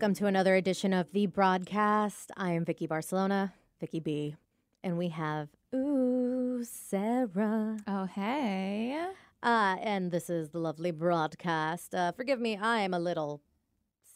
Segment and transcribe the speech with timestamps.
[0.00, 2.32] Welcome to another edition of the broadcast.
[2.34, 4.34] I am Vicky Barcelona, Vicky B,
[4.82, 7.76] and we have ooh Sara.
[7.86, 8.98] Oh, hey.
[9.42, 11.94] Uh, and this is the lovely broadcast.
[11.94, 13.42] Uh, forgive me, I am a little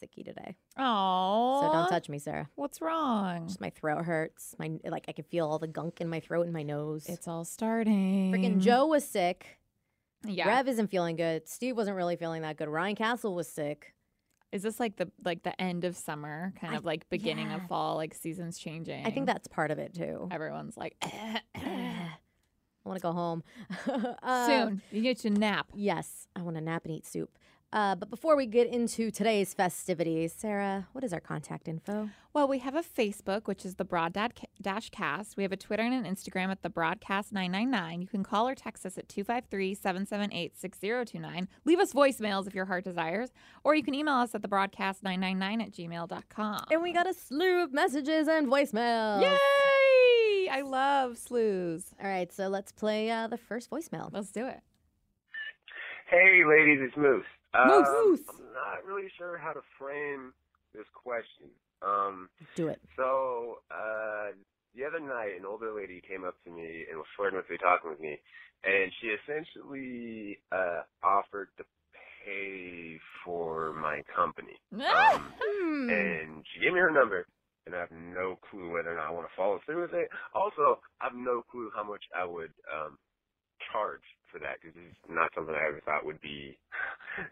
[0.01, 1.61] sicky today, Oh.
[1.61, 2.49] so don't touch me, Sara.
[2.55, 3.45] What's wrong?
[3.45, 4.55] Just my throat hurts.
[4.57, 7.05] My like I can feel all the gunk in my throat and my nose.
[7.07, 8.31] It's all starting.
[8.31, 9.59] freaking Joe was sick.
[10.25, 10.47] Yeah.
[10.47, 11.47] Rev isn't feeling good.
[11.47, 12.69] Steve wasn't really feeling that good.
[12.69, 13.93] Ryan Castle was sick.
[14.55, 17.57] Is this like the like the end of summer, kind I- of like beginning yeah.
[17.57, 19.05] of fall, like seasons changing?
[19.05, 20.29] I think that's part of it too.
[20.31, 20.95] everyone's like
[21.55, 22.09] I
[22.85, 23.43] want to go home
[24.23, 24.81] Uh, soon.
[24.91, 25.67] You get to nap.
[25.75, 27.37] Yes, I want to nap and eat soup.
[27.75, 32.09] Uh, but before we get into today's festivities, Sara, what is our contact info?
[32.33, 35.35] Well, we have a Facebook, which is the Broad Dad Ca- Dash Cast.
[35.35, 38.01] We have a Twitter and an Instagram at the Broadcast 999.
[38.01, 41.49] You can call or text us at 253 778 6029.
[41.65, 43.31] Leave us voicemails if your heart desires,
[43.65, 46.65] or you can email us at the broadcast 999 at gmail.com.
[46.71, 49.21] And we got a slew of messages and voicemails.
[49.21, 50.47] Yay!
[50.49, 51.93] I love slews.
[52.01, 54.09] All right, so let's play uh, the first voicemail.
[54.13, 54.61] Let's do it.
[56.09, 57.25] Hey, ladies, it's Moose.
[57.63, 57.89] Moose.
[57.89, 60.33] Um, I'm not really sure how to frame
[60.73, 61.51] this question.
[61.81, 62.81] Um, Do it.
[62.97, 64.31] so uh,
[64.75, 67.57] the other night, an older lady came up to me and was flirting with me,
[67.59, 68.17] talking with me,
[68.63, 71.65] and she essentially uh, offered to
[72.25, 74.59] pay for my company.
[74.89, 75.89] Um, Hmm.
[75.89, 77.27] and she gave me her number,
[77.65, 80.09] and I have no clue whether or not I want to follow through with it.
[80.35, 82.97] Also, I have no clue how much I would um,
[83.75, 86.55] charge for that because it's not something I ever thought would be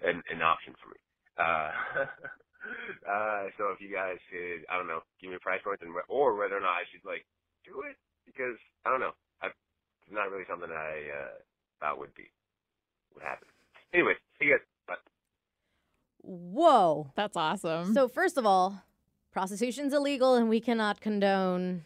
[0.03, 0.99] an, an option for me.
[1.39, 1.71] Uh,
[3.07, 5.95] uh, so if you guys could, I don't know, give me a price point, and,
[5.95, 7.23] wh- or whether or not I should like
[7.63, 7.95] do it
[8.27, 11.35] because I don't know, I, it's not really something I uh,
[11.79, 12.27] thought would be
[13.15, 13.47] would happen.
[13.93, 14.65] Anyway, see you guys.
[14.87, 14.95] Bye.
[16.21, 17.11] Whoa.
[17.15, 17.93] That's awesome.
[17.93, 18.81] So, first of all,
[19.31, 21.85] prostitution's illegal and we cannot condone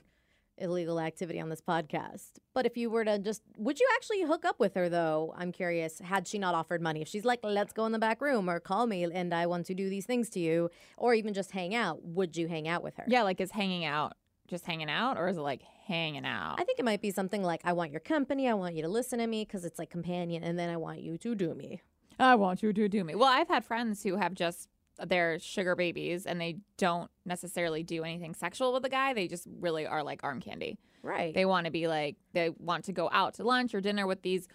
[0.57, 2.40] illegal activity on this podcast.
[2.53, 5.34] But if you were to just, would you actually hook up with her though?
[5.38, 7.01] I'm curious, had she not offered money?
[7.01, 9.66] If she's like, let's go in the back room or call me and I want
[9.68, 12.84] to do these things to you, or even just hang out, would you hang out
[12.84, 13.06] with her?
[13.07, 14.13] yeah, like is hanging out
[14.47, 16.56] just hanging out, or is it like hanging out?
[16.57, 18.88] I think it might be something like, I want your company, I want you to
[18.88, 21.81] listen to me because it's like companion, and then I want you to do me.
[22.19, 23.13] I want you to do me.
[23.13, 24.69] Well, I've had friends who have just
[25.06, 29.13] they're sugar babies and they don't necessarily do anything sexual with the guy.
[29.13, 30.78] They just really are like arm candy.
[31.03, 31.34] Right.
[31.34, 34.22] They want to be like they want to go out to lunch or dinner with
[34.22, 34.47] these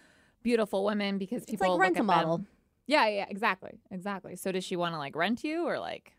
[0.42, 2.38] beautiful women because it's people like look rent at a model.
[2.38, 2.46] Them.
[2.86, 4.36] Yeah, yeah, exactly, exactly.
[4.36, 6.12] So does she want to like rent you or like?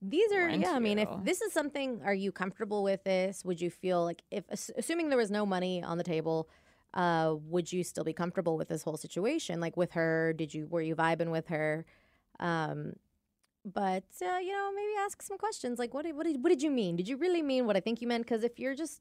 [0.00, 0.72] These are yeah.
[0.72, 3.44] I mean, if this is something, are you comfortable with this?
[3.44, 6.48] Would you feel like if assuming there was no money on the table,
[6.92, 9.60] uh, would you still be comfortable with this whole situation?
[9.60, 11.86] Like with her, did you were you vibing with her?
[12.40, 12.94] Um,
[13.64, 16.62] but uh, you know, maybe ask some questions like what did, what did what did
[16.62, 16.96] you mean?
[16.96, 18.24] Did you really mean what I think you meant?
[18.24, 19.00] Because if you're just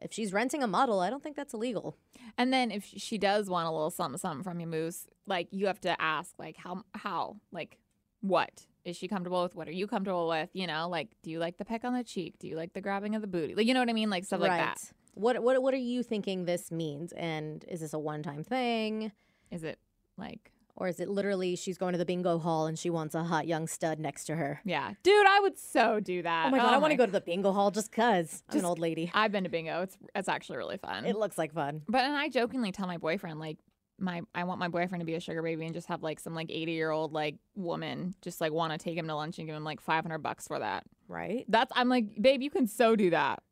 [0.00, 1.96] if she's renting a model, I don't think that's illegal.
[2.38, 5.66] And then if she does want a little something something from you, Moose, like you
[5.66, 7.78] have to ask like how how like
[8.20, 9.54] what is she comfortable with?
[9.54, 10.50] What are you comfortable with?
[10.52, 12.38] You know, like do you like the peck on the cheek?
[12.38, 13.54] Do you like the grabbing of the booty?
[13.54, 14.10] Like you know what I mean?
[14.10, 14.92] Like stuff like that.
[15.14, 17.12] What what what are you thinking this means?
[17.12, 19.12] And is this a one time thing?
[19.50, 19.78] Is it
[20.16, 23.22] like Or is it literally she's going to the bingo hall and she wants a
[23.24, 24.60] hot young stud next to her?
[24.64, 26.46] yeah, dude, I would so do that.
[26.46, 28.02] Oh my god, I oh want to go to the bingo hall just cuz.
[28.04, 29.10] I'm an Just- old lady.
[29.14, 29.82] I've been to bingo.
[29.82, 31.04] It's it's actually really fun.
[31.04, 31.82] It looks like fun.
[31.88, 33.58] but and I jokingly tell my boyfriend like
[33.98, 36.34] my I want my boyfriend to be a sugar baby and just have like some
[36.34, 39.46] like 80 year old like woman just like want to take him to lunch and
[39.46, 40.84] give him like 500 bucks for that.
[41.06, 41.44] Right?
[41.48, 43.42] That's I'm like, babe, you can so do that.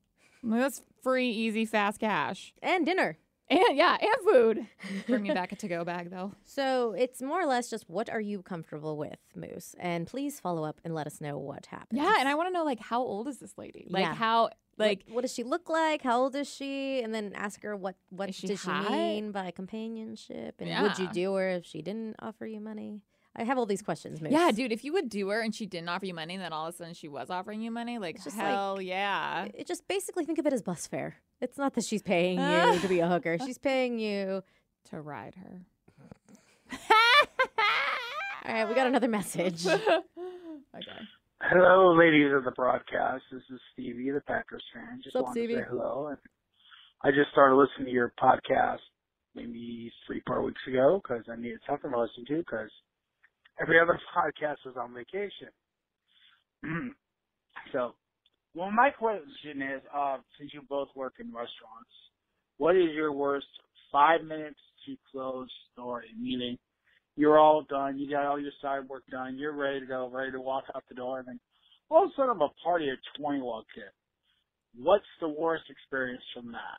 [0.43, 2.55] I'm like, That's free, easy, fast cash.
[2.63, 3.19] And dinner.
[3.51, 4.67] And yeah, and food.
[5.07, 6.33] Bring me back a to go bag though.
[6.45, 9.75] So it's more or less just what are you comfortable with, Moose?
[9.79, 12.01] And please follow up and let us know what happened.
[12.01, 13.87] Yeah, and I want to know like how old is this lady?
[13.89, 14.15] Like Yeah.
[14.15, 16.03] how like what, what does she look like?
[16.03, 17.01] How old is she?
[17.03, 20.61] And then ask her what what she does she mean by companionship?
[20.61, 23.03] And would you do her if she didn't offer you money?
[23.37, 24.33] I have all these questions, Moose.
[24.33, 26.53] yeah, dude, if you would do her and she didn't offer you money and then
[26.53, 29.47] all of a sudden she was offering you money, like It's just like- hell yeah.
[29.55, 31.17] It just basically think of it as bus fare.
[31.41, 33.39] It's not that she's paying you to be a hooker.
[33.39, 34.43] She's paying you.
[34.91, 35.61] To ride her.
[38.47, 39.67] All right, we got another message.
[39.67, 40.01] okay.
[41.43, 43.23] Hello, ladies of the broadcast.
[43.31, 45.01] This is Stevie, the Packers fan.
[45.05, 45.55] Just Sup, wanted Stevie?
[45.57, 46.07] to say hello.
[46.09, 46.19] And
[47.05, 48.79] I just started listening to your podcast
[49.35, 52.71] maybe three, four weeks ago because I needed something to listen to because
[53.61, 55.49] every other podcast was on vacation.
[57.73, 57.95] so,
[58.55, 61.93] well, my question is, uh, since you both work in restaurants,
[62.59, 63.47] what is your worst
[63.93, 66.09] five minutes to close story?
[66.21, 66.59] Meaning,
[67.17, 70.33] you're all done, you got all your side work done, you're ready to go, ready
[70.33, 71.41] to walk out the door, and then
[71.91, 74.85] All of a sudden, a party of 20 walks in.
[74.85, 76.79] What's the worst experience from that?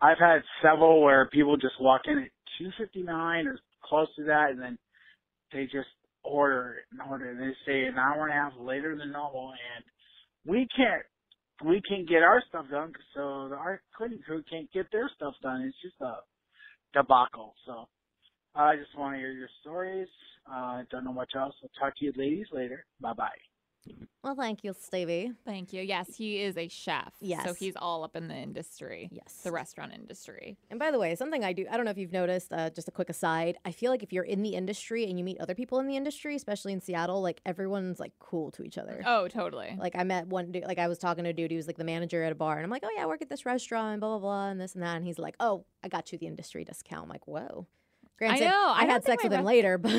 [0.00, 2.30] I've had several where people just walk in at
[2.60, 4.78] 2:59 or close to that, and then
[5.54, 5.88] they just
[6.24, 9.84] order and order, and they stay an hour and a half later than normal, and
[10.46, 11.04] we can't
[11.64, 15.62] we can't get our stuff done, so our cleaning crew can't get their stuff done.
[15.62, 16.16] It's just a
[16.94, 17.54] debacle.
[17.66, 17.88] So
[18.54, 20.08] I just want to hear your stories.
[20.46, 21.54] I uh, don't know much else.
[21.62, 22.86] I'll talk to you ladies later.
[23.00, 23.53] Bye bye.
[24.22, 25.32] Well, thank you, Stevie.
[25.44, 25.82] Thank you.
[25.82, 27.12] Yes, he is a chef.
[27.20, 27.44] Yes.
[27.44, 29.10] So he's all up in the industry.
[29.12, 29.40] Yes.
[29.44, 30.56] The restaurant industry.
[30.70, 32.88] And by the way, something I do, I don't know if you've noticed, uh, just
[32.88, 33.58] a quick aside.
[33.66, 35.96] I feel like if you're in the industry and you meet other people in the
[35.96, 39.02] industry, especially in Seattle, like everyone's like cool to each other.
[39.04, 39.76] Oh, totally.
[39.78, 41.76] Like I met one dude, like I was talking to a dude who was like
[41.76, 43.92] the manager at a bar, and I'm like, oh yeah, I work at this restaurant,
[43.92, 46.18] and blah blah blah, and this and that, and he's like, oh, I got you
[46.18, 47.02] the industry discount.
[47.02, 47.66] I'm like, whoa.
[48.18, 48.68] Granted, I know.
[48.68, 49.92] I, I, had sex with him later, but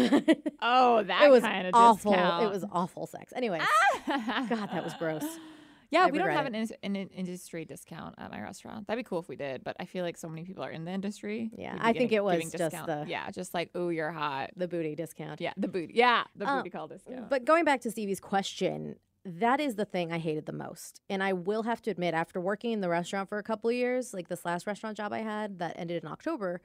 [0.62, 2.12] oh, that it was kind of awful.
[2.12, 2.44] discount.
[2.46, 3.34] It was awful sex.
[3.36, 3.60] Anyway,
[4.08, 5.24] God, that was gross.
[5.92, 8.88] Yeah, I we don't have an, in- an industry discount at my restaurant.
[8.88, 10.84] That'd be cool if we did, but I feel like so many people are in
[10.86, 11.52] the industry.
[11.58, 12.88] Yeah, I think it was just discount.
[12.88, 14.52] the- yeah, just like oh, you're hot.
[14.56, 15.42] The booty discount.
[15.42, 15.94] Yeah, the booty.
[15.96, 17.30] Yeah, the Um, booty call discount.
[17.30, 18.96] But going back to Stevie's question,
[19.26, 21.02] that is the thing I hated the most.
[21.10, 23.76] And I will have to admit, after working in the restaurant for a couple of
[23.76, 26.62] years, like this last restaurant job I had that ended in October,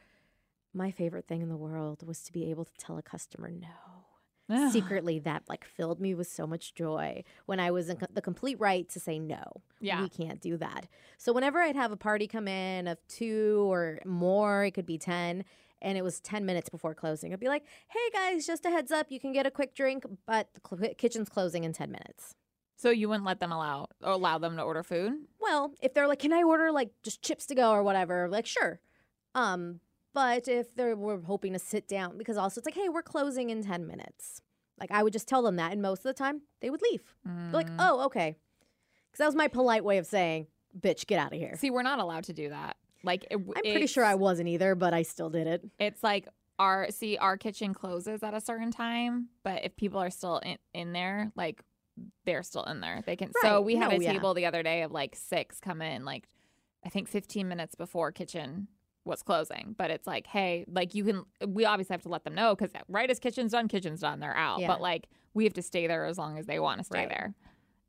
[0.73, 3.69] my favorite thing in the world was to be able to tell a customer no.
[4.73, 8.21] Secretly, that like filled me with so much joy when I was in co- the
[8.21, 9.45] complete right to say no.
[9.81, 10.03] Yeah.
[10.03, 10.89] we can't do that.
[11.19, 14.99] So whenever I'd have a party come in of two or more, it could be
[14.99, 15.45] ten,
[15.81, 18.91] and it was ten minutes before closing, I'd be like, "Hey guys, just a heads
[18.91, 22.35] up, you can get a quick drink, but the cl- kitchen's closing in ten minutes."
[22.75, 25.13] So you wouldn't let them allow or allow them to order food?
[25.39, 28.47] Well, if they're like, "Can I order like just chips to go or whatever?" Like,
[28.47, 28.81] sure.
[29.37, 29.79] Um,
[30.13, 33.51] but if they were hoping to sit down, because also it's like, "Hey, we're closing
[33.51, 34.43] in ten minutes."
[34.79, 37.15] Like I would just tell them that, and most of the time they would leave.
[37.25, 37.77] They're like, Mm.
[37.79, 38.37] "Oh, okay,"
[39.11, 40.47] because that was my polite way of saying,
[40.79, 42.77] "Bitch, get out of here." See, we're not allowed to do that.
[43.03, 45.65] Like, it, I'm pretty sure I wasn't either, but I still did it.
[45.79, 46.29] It's like
[46.59, 50.59] our see our kitchen closes at a certain time, but if people are still in,
[50.75, 51.63] in there, like
[52.25, 53.03] they're still in there.
[53.05, 53.33] They can.
[53.43, 54.13] So we had No, a yeah.
[54.13, 56.27] table the other day of like six come in, like
[56.85, 58.69] I think 15 minutes before kitchen
[59.05, 59.75] was closing.
[59.77, 61.25] But it's like, hey, like you can.
[61.47, 64.21] We obviously have to let them know because right as kitchen's done, kitchen's done.
[64.21, 64.61] They're out.
[64.61, 64.67] Yeah.
[64.69, 67.09] But like we have to stay there as long as they want to stay Right.
[67.09, 67.35] there.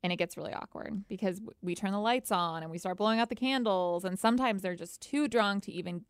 [0.04, 3.20] And it gets really awkward because we turn the lights on and we start blowing
[3.20, 6.04] out the candles, and sometimes they're just too drunk to even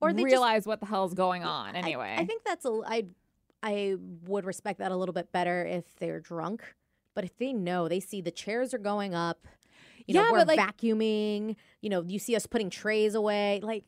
[0.00, 1.74] Or they just- realize what the hell's going on.
[1.74, 3.06] I- Anyway, I, think that's a I
[3.62, 6.64] I would respect that a little bit better if they're drunk.
[7.14, 9.46] But if they know, they see the chairs are going up,
[10.06, 13.60] you know, Yeah, we're but, like- vacuuming, you know, you see us putting trays away.
[13.62, 13.84] Like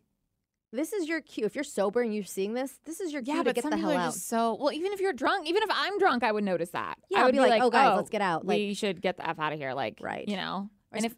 [0.73, 1.45] this is your cue.
[1.45, 3.76] If you're sober and you're seeing this, this is your cue Yeah, to get the
[3.76, 4.14] hell out.
[4.14, 4.73] so well.
[4.73, 6.97] Even if you're drunk, even if I'm drunk, I would notice that.
[7.11, 9.00] Yeah, I I'd would be like, "Oh, guys, oh, let's get out." Like- we should
[9.00, 9.75] get the f out of here.
[9.75, 10.26] Like, Right.
[10.26, 11.14] You know, Or and if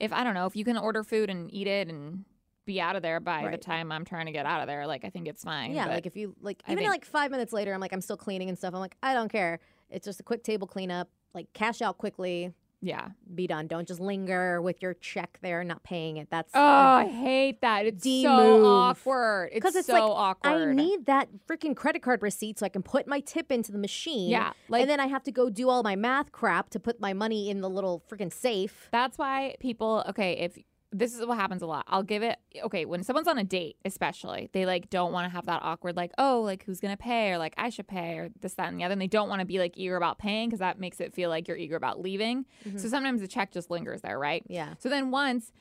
[0.00, 2.24] if I don't know, if you can order food and eat it and
[2.66, 5.04] be out of there by the time I'm trying to get out of there, like
[5.04, 5.72] I think it's fine.
[5.72, 8.16] yeah, like if you like even think- like five minutes later, I'm like I'm still
[8.16, 8.74] cleaning and stuff.
[8.74, 9.60] I'm like I don't care.
[9.88, 11.08] It's just a quick table cleanup.
[11.32, 13.08] Like cash out quickly, yeah.
[13.34, 13.66] be done.
[13.66, 16.28] Don't just linger with your check there, not paying it.
[16.30, 17.86] That's Oh, I hate that.
[17.86, 18.66] It's D so move.
[18.66, 19.50] awkward.
[19.52, 20.70] It's it's so like, awkward.
[20.70, 23.78] I need that freaking credit card receipt so I can put my tip into the
[23.78, 24.30] machine.
[24.30, 27.00] Yeah, like and then I have to go do all my math crap to put
[27.00, 28.88] my money in the little freaking safe.
[28.92, 30.58] That's why people, okay, if
[30.92, 33.76] this is what happens a lot, I'll give it, okay, when someone's on a date,
[33.84, 37.02] especially, they like don't want to have that awkward, like, oh, like who's going to
[37.02, 38.92] pay or like I should pay or this, that, and the other.
[38.92, 41.28] And they don't want to be like eager about paying because that makes it feel
[41.28, 42.46] like you're eager about leaving.
[42.66, 42.78] Mm-hmm.
[42.78, 44.42] So sometimes the check just lingers there, right?
[44.48, 44.74] Yeah.
[44.78, 45.52] So then once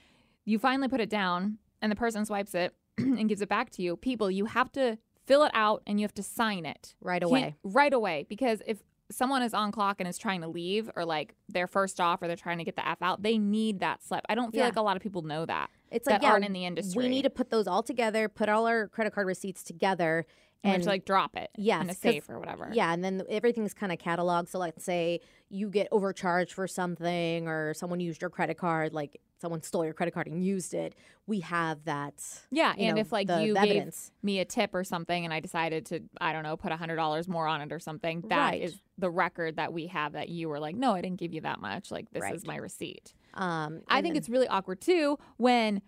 [0.45, 3.81] you finally put it down and the person swipes it and gives it back to
[3.81, 7.21] you, people, you have to fill it out and you have to sign it Right
[7.21, 7.55] can't- away.
[7.63, 8.77] right away because if
[9.11, 12.27] someone is on clock and is trying to leave or like they're first off or
[12.27, 14.65] they're trying to get the f out they need that slip i don't feel Yeah.
[14.65, 17.03] like a lot of people know that It's like that yeah, aren't in the industry
[17.03, 20.25] we need to put those all together, put all our credit card receipts together,
[20.63, 23.91] and, like drop it Yes, in a safe or whatever Yeah, and then everything's kind
[23.91, 24.47] of cataloged.
[24.49, 25.19] So, let's say
[25.49, 29.93] you get overcharged for something, or someone used your credit card, like someone stole your
[29.93, 30.95] credit card and used it.
[31.27, 32.13] We have that.
[32.51, 34.11] yeah and know, if like the- you the gave evidence.
[34.23, 36.97] me a tip or something and i decided to i don't know put a hundred
[36.97, 38.81] dollars more on it or something That is Right.
[38.99, 41.59] the record that we have that you were like no i didn't give you that
[41.59, 42.35] much like this Right.
[42.35, 45.81] is my receipt Um, I think then- it's really awkward too when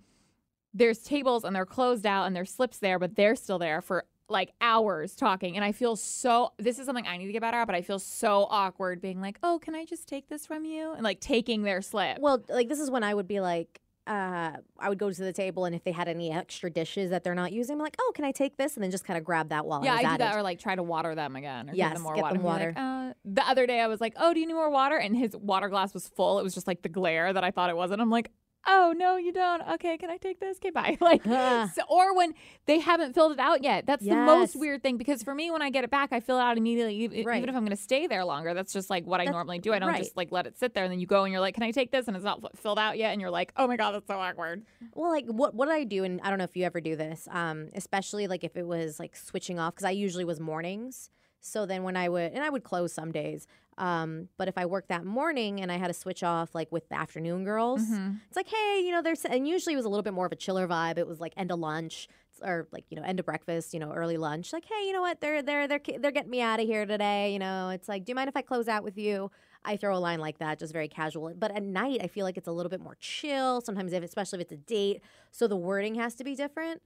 [0.74, 4.06] there's tables and they're closed out and there's slips there, but they're still there for
[4.30, 5.56] like hours talking.
[5.56, 7.82] And I feel so, this is something I need to get better at, but I
[7.82, 10.94] feel so awkward being like, oh, can I just take this from you?
[10.94, 12.20] And like taking their slip.
[12.20, 15.34] well, like this is when I would be like, uh, I would go to the
[15.34, 18.14] table, and if they had any extra dishes that they're not using, I'm like, oh,
[18.16, 18.76] can I take this?
[18.76, 20.38] And then just kind of grab that while yeah, I I do at that, it.
[20.38, 22.36] or like try to water them again, or give Yes, them more get water.
[22.36, 24.70] them be like, uh, the other day, I was like, "Oh, do you need more
[24.70, 26.40] water?" And his water glass was full.
[26.40, 28.32] It was just like the glare that I thought it was, and I'm like,
[28.68, 29.62] "Oh no, you don't.
[29.74, 30.58] Okay, can I take this?
[30.58, 32.34] Okay, bye." Like, so, or when
[32.66, 33.86] they haven't filled it out yet.
[33.86, 36.38] That's the most weird thing because for me, when I get it back, I fill
[36.38, 37.38] it out immediately, Right.
[37.38, 38.54] even if I'm going to stay there longer.
[38.54, 39.74] That's just like what I normally do.
[39.74, 40.04] I don't right.
[40.04, 41.72] just like let it sit there, and then you go and you're like, "Can I
[41.72, 44.08] take this?" And it's not filled out yet, and you're like, "Oh my god, that's
[44.08, 46.82] so awkward." Well, like what what I do, and I don't know if you ever
[46.82, 50.40] do this, um, especially like if it was like switching off, because I usually was
[50.40, 51.10] mornings.
[51.40, 54.66] So then when I would, and I would close some days, um, but if I
[54.66, 58.20] worked that morning and I had to switch off like with the afternoon girls, Mhm.
[58.28, 60.32] it's like, hey, you know, there's, and usually it was a little bit more of
[60.32, 60.98] a chiller vibe.
[60.98, 62.08] It was like end of lunch
[62.42, 64.54] or like you know end of breakfast, you know, early lunch.
[64.54, 65.22] Like, hey, you know what?
[65.22, 67.34] They're they're they're they're getting me out of here today.
[67.34, 69.32] You know, it's like, do you mind if I close out with you?
[69.66, 71.34] I throw a line like that, just very casual.
[71.38, 73.60] But at night, I feel like it's a little bit more chill.
[73.62, 76.82] Sometimes, if especially if it's a date, so the wording has to be different.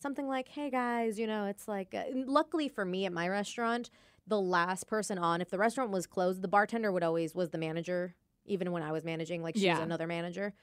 [0.00, 3.90] Something like, "Hey guys, you know, it's like." Uh, luckily for me at my restaurant,
[4.28, 7.58] the last person on, if the restaurant was closed, the bartender would always was the
[7.58, 8.14] manager.
[8.44, 9.82] Even when I was managing, like she was Yeah.
[9.82, 10.54] another manager.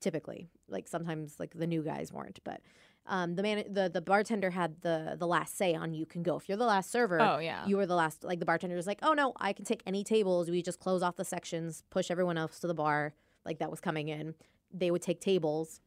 [0.00, 2.62] Typically, like sometimes, like the new guys weren't, but
[3.06, 6.36] um, the man, the the bartender had the the last say on you can go.
[6.38, 7.66] If you're the last server, Oh yeah.
[7.66, 10.02] you were the last like the bartender was like oh no i can take any
[10.02, 13.12] tables we just close off the sections push everyone else to the bar
[13.44, 14.34] like that was coming in
[14.72, 15.80] they would take tables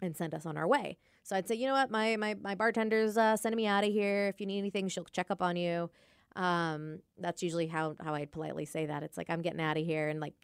[0.00, 2.54] and send us on our way so i'd say you know what my my, my
[2.54, 5.56] bartender's uh, sending me out of here if you need anything she'll check up on
[5.56, 5.90] you
[6.36, 9.84] um that's usually how how i'd politely say that it's like i'm getting out of
[9.84, 10.34] here and like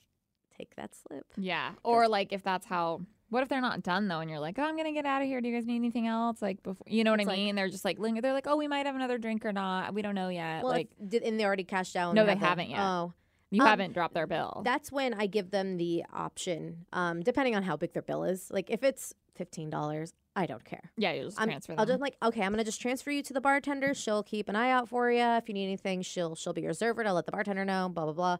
[0.56, 1.70] take that slip Yeah.
[1.84, 4.64] Or like if that's how what if they're not done though and you're like, Oh,
[4.64, 5.40] I'm gonna get out of here.
[5.40, 6.42] Do you guys need anything else?
[6.42, 7.54] Like before you know what I like- mean?
[7.54, 9.94] they're just like linger they're like, Oh, we might have another drink or not.
[9.94, 10.64] We don't know yet.
[10.64, 12.80] well like if- did, and they already cashed out No, they have the- haven't yet.
[12.80, 13.12] oh
[13.50, 14.62] you um, haven't dropped their bill.
[14.64, 18.50] That's when I give them the option, um, depending on how big their bill is.
[18.50, 20.92] Like if it's fifteen dollars, I don't care.
[20.96, 23.32] yeah, you just I'm, transfer I'll just like okay, I'm gonna just transfer you to
[23.32, 23.92] the bartender.
[23.92, 25.20] She'll keep an eye out for you.
[25.20, 27.04] If you need anything, she'll she'll be your server.
[27.04, 27.88] I'll let the bartender know.
[27.92, 28.36] Blah blah blah.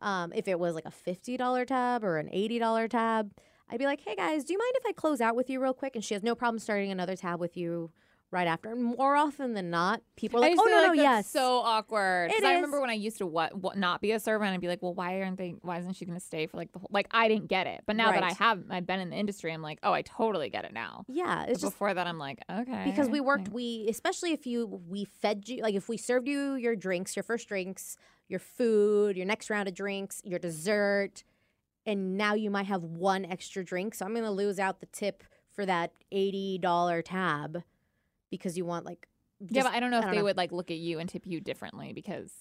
[0.00, 3.32] Um, if it was like a fifty dollar tab or an eighty dollar tab,
[3.68, 5.74] I'd be like, hey guys, do you mind if I close out with you real
[5.74, 5.94] quick?
[5.94, 7.90] And she has no problem starting another tab with you
[8.32, 8.70] right after.
[8.72, 12.30] And more often than not, people are like, oh no like no yes, so awkward.
[12.30, 14.52] 'Cause It I remember when I used to what, what not be a server and
[14.54, 15.50] I'd be like, well, why aren't they?
[15.62, 16.88] Why isn't she going to stay for like the whole?
[16.90, 19.52] Like I didn't get it, but now that I have, I've been in the industry.
[19.52, 21.04] I'm like, oh, I totally get it now.
[21.08, 24.32] yeah, it's But just before that, I'm like, okay, because we worked like- we especially
[24.32, 27.96] if you we fed you like if we served you your drinks your first drinks
[28.28, 31.22] your food your next round of drinks your dessert
[31.84, 34.86] and now you might have one extra drink so i'm going to lose out the
[34.86, 37.62] tip for that $80 tab
[38.32, 39.06] because you want like
[39.48, 40.24] yeah, but I don't know if don't they know.
[40.24, 42.32] would like look at you and tip you differently because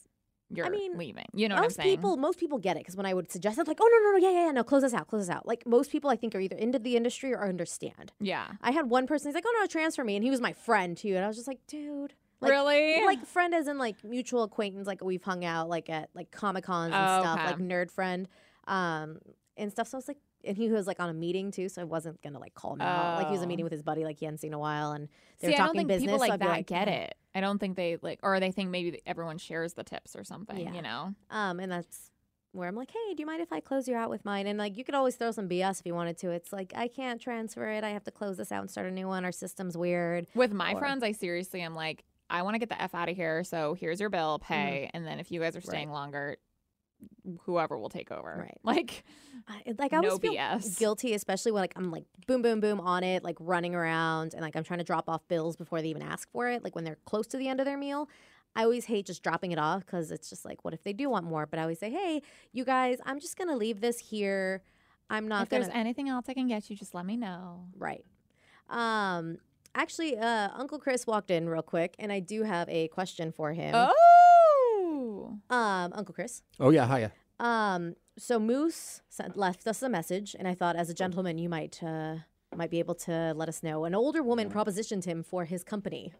[0.54, 1.26] you're I mean, leaving.
[1.34, 1.90] You know what I'm most saying?
[1.98, 4.18] people most people get it because when i would suggest it like oh no no
[4.18, 6.16] no yeah yeah yeah no close this out close this out like most people i
[6.18, 8.48] think are either into the industry or understand yeah.
[8.62, 10.98] i had one person he's like oh no transfer me and he was my friend
[10.98, 13.06] too and i was just like dude like, really?
[13.06, 16.66] like friend as in like mutual acquaintance like we've hung out like at like comic
[16.66, 17.48] cons and Oh, stuff okay.
[17.48, 18.28] like nerd friend
[18.68, 19.20] um
[19.58, 21.82] and stuff so i was like and he was like on a meeting too so
[21.82, 23.48] i wasn't gonna like call him out like he was a Oh.
[23.48, 25.08] meeting with his buddy like he hadn't seen in a while and
[25.40, 26.88] they See, were I don't talking think business people so like I'd be that get
[26.88, 27.16] it.
[27.34, 30.60] I don't think they like, or they think maybe everyone shares the tips or something.
[30.60, 30.74] Yeah.
[30.74, 31.16] You know?
[31.30, 32.12] um and that's
[32.54, 34.60] where i'm like hey do you mind if i close you out with mine and
[34.60, 37.22] like you could always throw some bs if you wanted to it's like i can't
[37.22, 39.78] transfer it i have to close this out and start a new one our system's
[39.78, 42.94] weird With my Or- friends, I seriously am like, I want to get the f
[42.96, 43.44] out of here.
[43.46, 46.38] So here's your bill, pay, and then if you guys are staying longer,
[47.46, 48.36] whoever will take over.
[48.40, 48.58] Right.
[48.64, 49.04] Like,
[49.48, 50.78] I, like I No always feel BS.
[50.78, 54.42] guilty, especially when like I'm like boom, boom, boom on it, like running around, and
[54.42, 56.64] like I'm trying to drop off bills before they even ask for it.
[56.64, 58.08] Like when they're close to the end of their meal,
[58.56, 61.10] I always hate just dropping it off because it's just like, what if they do
[61.10, 61.46] want more?
[61.48, 62.22] But I always say, hey,
[62.54, 64.62] you guys, I'm just gonna leave this here.
[65.10, 67.66] I'm not if gonna there's anything else I can get you, just let me know.
[67.78, 68.06] right.
[68.70, 69.38] Um,
[69.76, 73.52] actually, uh, Uncle Chris walked in real quick, and I do have a question for
[73.54, 73.74] him.
[73.76, 73.92] Oh.
[75.50, 76.42] Um, Uncle Chris.
[76.60, 77.12] Oh yeah, hiya.
[77.40, 81.50] Um, so Moose sent, left us a message, and I thought, as a gentleman, you
[81.50, 82.18] might uh,
[82.56, 83.86] might be able to let us know.
[83.86, 86.14] An older woman propositioned him for his company.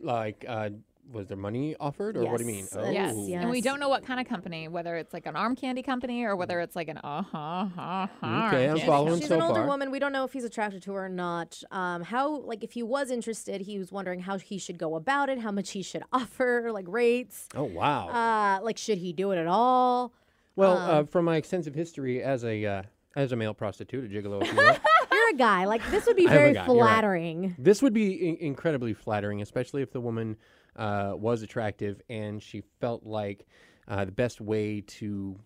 [0.00, 0.70] Like, uh,
[1.10, 2.66] was there money offered, or what do you mean?
[2.70, 3.14] Yes, uh, Yes.
[3.16, 3.32] Oh.
[3.34, 6.24] And we don't know what kind of company, whether it's like an arm candy company
[6.24, 8.46] or whether it's like an uh huh, uh huh.
[8.48, 9.66] Okay, I'm following She's so an older far.
[9.66, 9.90] woman.
[9.90, 11.62] We don't know if he's attracted to her or not.
[11.70, 15.28] Um, how like if he was interested, he was wondering how he should go about
[15.30, 17.48] it, how much he should offer, like rates.
[17.54, 18.08] Oh wow.
[18.08, 20.12] Uh, like should he do it at all?
[20.56, 22.82] well, uh, um, from my extensive history as a uh,
[23.16, 24.76] as a male prostitute, a gigolo, if you will,
[25.12, 25.64] You're a guy.
[25.64, 26.84] Like this would be I am a very guy, you're right.
[26.84, 27.54] flattering.
[27.58, 30.36] this would be in- incredibly flattering, especially if the woman
[30.78, 33.46] uh, was attractive and she felt like
[33.88, 35.38] uh, the best way to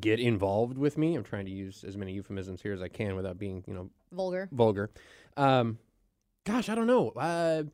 [0.00, 1.14] get involved with me.
[1.14, 3.90] I'm trying to use as many euphemisms here as I can without being, you know,
[4.12, 4.48] Vulgar.
[4.52, 4.90] vulgar.
[5.36, 5.78] Um,
[6.44, 7.10] gosh, I don't know.
[7.10, 7.64] Uh,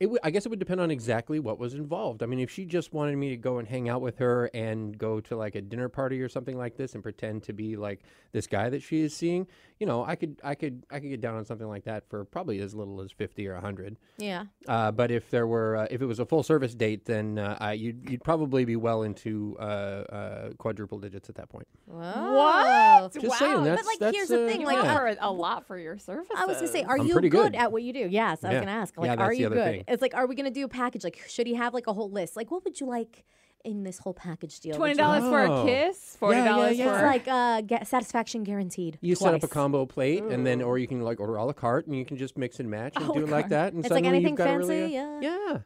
[0.00, 2.22] it w- I guess it would depend on exactly what was involved.
[2.22, 4.96] I mean, if she just wanted me to go and hang out with her and
[4.96, 8.00] go to like a dinner party or something like this and pretend to be like
[8.32, 9.46] this guy that she is seeing,
[9.78, 12.24] you know, I could, I could, I could get down on something like that for
[12.24, 13.98] probably as little as fifty or hundred.
[14.16, 14.44] Yeah.
[14.66, 17.58] Uh, but if there were, uh, if it was a full service date, then uh,
[17.60, 21.66] I, you'd, you'd probably be well into uh, uh, quadruple digits at that point.
[21.86, 23.12] What?
[23.12, 24.92] Just saying, that's but like, that's, here's the uh, thing, like, yeah.
[24.94, 26.26] offer a lot for your service.
[26.34, 27.30] I was gonna say, are I'm you good.
[27.30, 27.54] good.
[27.54, 28.08] at what you do?
[28.10, 28.60] Yes, I was Yeah.
[28.60, 28.94] gonna ask.
[28.96, 29.64] Yeah, Like, that's are the you other good?
[29.64, 29.84] thing.
[29.90, 31.04] It's like, are we gonna do a package?
[31.04, 32.36] Like, should he have like a whole list?
[32.36, 33.24] Like, what would you like
[33.64, 34.74] in this whole package deal?
[34.76, 35.64] Twenty dollars for a Oh.
[35.66, 36.84] kiss, forty yeah, dollars yeah.
[36.86, 38.98] for It's like uh, get satisfaction guaranteed.
[39.02, 41.52] You set up a combo plate, and then, or you can like order a la
[41.52, 43.72] carte, and you can just mix and match and A do it like that.
[43.72, 44.68] And It's like anything you've got fancy.
[44.68, 45.20] really, yeah.
[45.20, 45.58] yeah.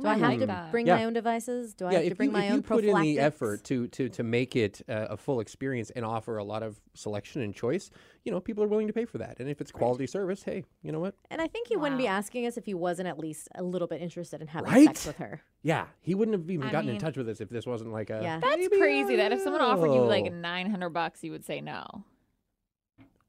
[0.00, 0.70] Do I have to that.
[0.72, 0.96] bring Yeah.
[0.96, 1.72] my own devices?
[1.72, 3.62] Do I yeah, have to bring you, my if own you put in the effort
[3.64, 7.42] to to to make it uh, a full experience and offer a lot of selection
[7.42, 7.90] and choice,
[8.24, 9.38] you know, people are willing to pay for that.
[9.38, 11.14] And if it's quality service, hey, you know what?
[11.30, 13.86] And I think he wouldn't be asking us if he wasn't at least a little
[13.86, 14.86] bit interested in having Right?
[14.86, 15.42] sex with her.
[15.62, 18.10] Yeah, he wouldn't have even I gotten in touch with us if this wasn't like
[18.10, 18.20] a.
[18.20, 18.40] Yeah.
[18.40, 19.16] That's crazy.
[19.16, 21.86] That if someone offered you like nine hundred bucks, you would say no.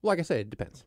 [0.02, 0.84] like I said, it depends.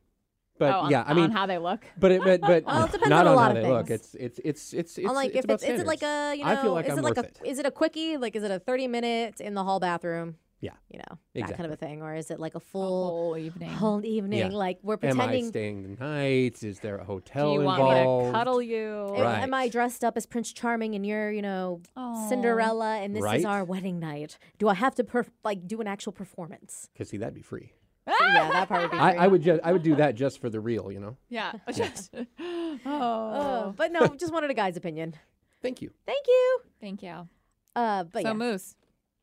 [0.58, 1.84] But oh, on, yeah, I mean, on how they look.
[1.98, 3.68] but it, but but Well, it depends not on a on lot how of they
[3.70, 3.86] look.
[3.88, 4.00] things.
[4.00, 6.34] It's it's it's it's it's, I'm like, it's if about it's is it like a
[6.36, 7.38] you know, I feel like is I'm it like a it.
[7.44, 8.16] is it a quickie?
[8.16, 10.36] Like, is it a 30 minutes in the hall bathroom?
[10.60, 10.72] Yeah.
[10.90, 13.36] You know, that kind of a thing, or is it like a A full whole
[13.36, 13.68] evening.
[13.70, 14.40] whole evening?
[14.40, 14.48] Yeah.
[14.48, 15.20] Like we're pretending.
[15.20, 15.48] Am I pretending.
[15.50, 16.64] staying the night?
[16.64, 18.26] Is there a hotel Do hotel you want me involved?
[18.26, 19.14] to cuddle you?
[19.18, 22.28] Am- Am I dressed up as Prince Charming and you're, you know, Aw.
[22.28, 24.36] Cinderella and this is our wedding night?
[24.58, 26.88] Do I have to perf- like do an actual performance?
[26.92, 27.72] Because see, that'd be free.
[28.20, 28.96] Yeah, that part would be.
[28.98, 29.24] I.
[29.24, 31.16] I would just I would do that just for the real, you know.
[31.28, 31.52] Yeah.
[31.72, 33.74] Just- Oh, oh.
[33.76, 35.14] but no, just wanted a guy's opinion.
[35.62, 35.90] Thank you.
[36.06, 36.58] Thank you.
[36.80, 37.28] Thank you.
[37.74, 38.76] Uh, but so yeah, Moose,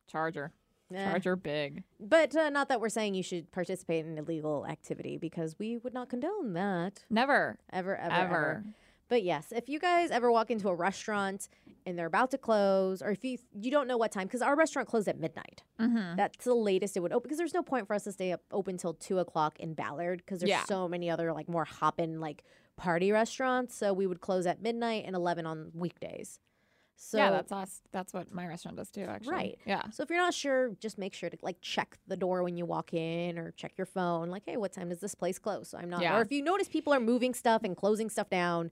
[0.08, 0.52] Charger,
[0.93, 1.04] Eh.
[1.12, 1.84] Charger big.
[2.00, 5.93] but uh, not that we're saying you should participate in illegal activity because we would
[5.93, 8.24] not condone that Never, ever, ever, ever.
[8.24, 8.63] ever.
[9.08, 11.48] But yes, if you guys ever walk into a restaurant
[11.86, 14.56] and they're about to close, or if you you don't know what time, because our
[14.56, 15.63] restaurant closed at midnight.
[15.80, 16.15] Mm-hmm.
[16.15, 17.24] That's the latest it would open.
[17.24, 20.19] Because there's no point for us to stay up open till two o'clock in Ballard,
[20.26, 20.65] because there's Yeah.
[20.65, 22.43] so many other like more hoppin' like
[22.76, 23.76] party restaurants.
[23.76, 26.39] So we would close at midnight and eleven on weekdays.
[26.98, 27.82] So yeah, that's us.
[27.91, 29.02] That's what my restaurant does too.
[29.02, 29.60] Actually, Right.
[29.65, 29.89] Yeah.
[29.91, 32.65] So if you're not sure, just make sure to like check the door when you
[32.65, 34.30] walk in or check your phone.
[34.30, 35.67] Like, hey, what time does this place close?
[35.69, 36.02] So I'm not.
[36.02, 36.17] Yeah.
[36.17, 38.71] Or if you notice people are moving stuff and closing stuff down,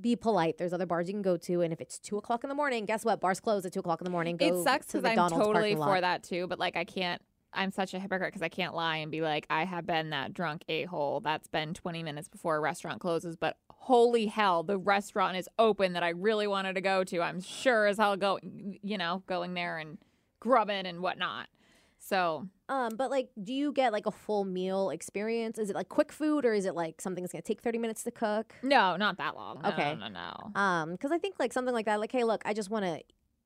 [0.00, 0.58] be polite.
[0.58, 2.84] There's other bars you can go to, and if it's two o'clock in the morning,
[2.84, 3.20] guess what?
[3.20, 4.36] Bars close at two o'clock in the morning.
[4.36, 7.22] Go it sucks to because I'm McDonald's totally for that too, but like I can't.
[7.52, 10.34] I'm such a hypocrite because I can't lie and be like, I have been that
[10.34, 14.76] drunk a hole that's been 20 minutes before a restaurant closes, but holy hell, the
[14.76, 17.22] restaurant is open that I really wanted to go to.
[17.22, 19.96] I'm sure as hell going, you know, going there and
[20.40, 21.48] grubbing and whatnot.
[21.98, 25.58] So Um, but like, do you get like a full meal experience?
[25.58, 28.02] Is it like quick food, or is it like something that's gonna take thirty minutes
[28.04, 28.54] to cook?
[28.62, 29.60] no, not that long.
[29.62, 29.94] No, Okay.
[29.94, 30.50] no, no.
[30.54, 30.60] no.
[30.60, 33.00] Um, because I think like something like that, like, hey, look, I just want to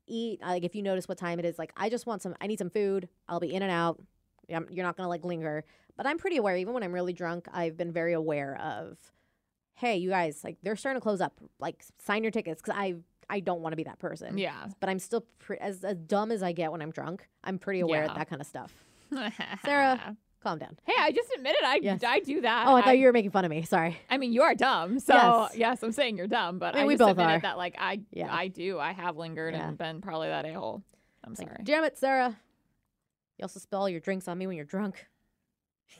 [0.06, 0.40] eat.
[0.42, 2.34] uh, Like, if you notice what time it is, like, I just want some.
[2.40, 3.08] I need some food.
[3.28, 4.00] I'll be in and out.
[4.48, 5.64] You're not gonna like linger.
[5.96, 6.56] But I'm pretty aware.
[6.56, 8.98] Even when I'm really drunk, I've been very aware of.
[9.74, 11.40] Hey, you guys, like they're starting to close up.
[11.58, 12.94] Like, sign your tickets because I
[13.30, 14.36] I don't want to be that person.
[14.38, 14.66] yeah.
[14.80, 17.28] But I'm still pre- as as dumb as I get when I'm drunk.
[17.44, 18.10] I'm pretty aware Yeah.
[18.10, 18.72] of that kind of stuff.
[19.64, 20.16] Sara.
[20.42, 20.76] Calm down.
[20.84, 22.02] Hey, I just admitted I Yes.
[22.04, 22.66] I do that.
[22.66, 23.62] Oh, I thought you were making fun of me.
[23.62, 23.96] Sorry.
[24.10, 24.98] I mean, you are dumb.
[24.98, 25.56] So Yes.
[25.56, 27.40] yes, I'm saying you're dumb, but I mean, we just both admitted are.
[27.42, 28.34] that like I Yeah.
[28.34, 28.78] I do.
[28.80, 29.68] I have lingered Yeah.
[29.68, 30.82] and been probably that a hole.
[31.22, 31.60] I'm It's like, sorry.
[31.62, 32.36] damn it, Sara.
[33.38, 35.06] You also spill all your drinks on me when you're drunk.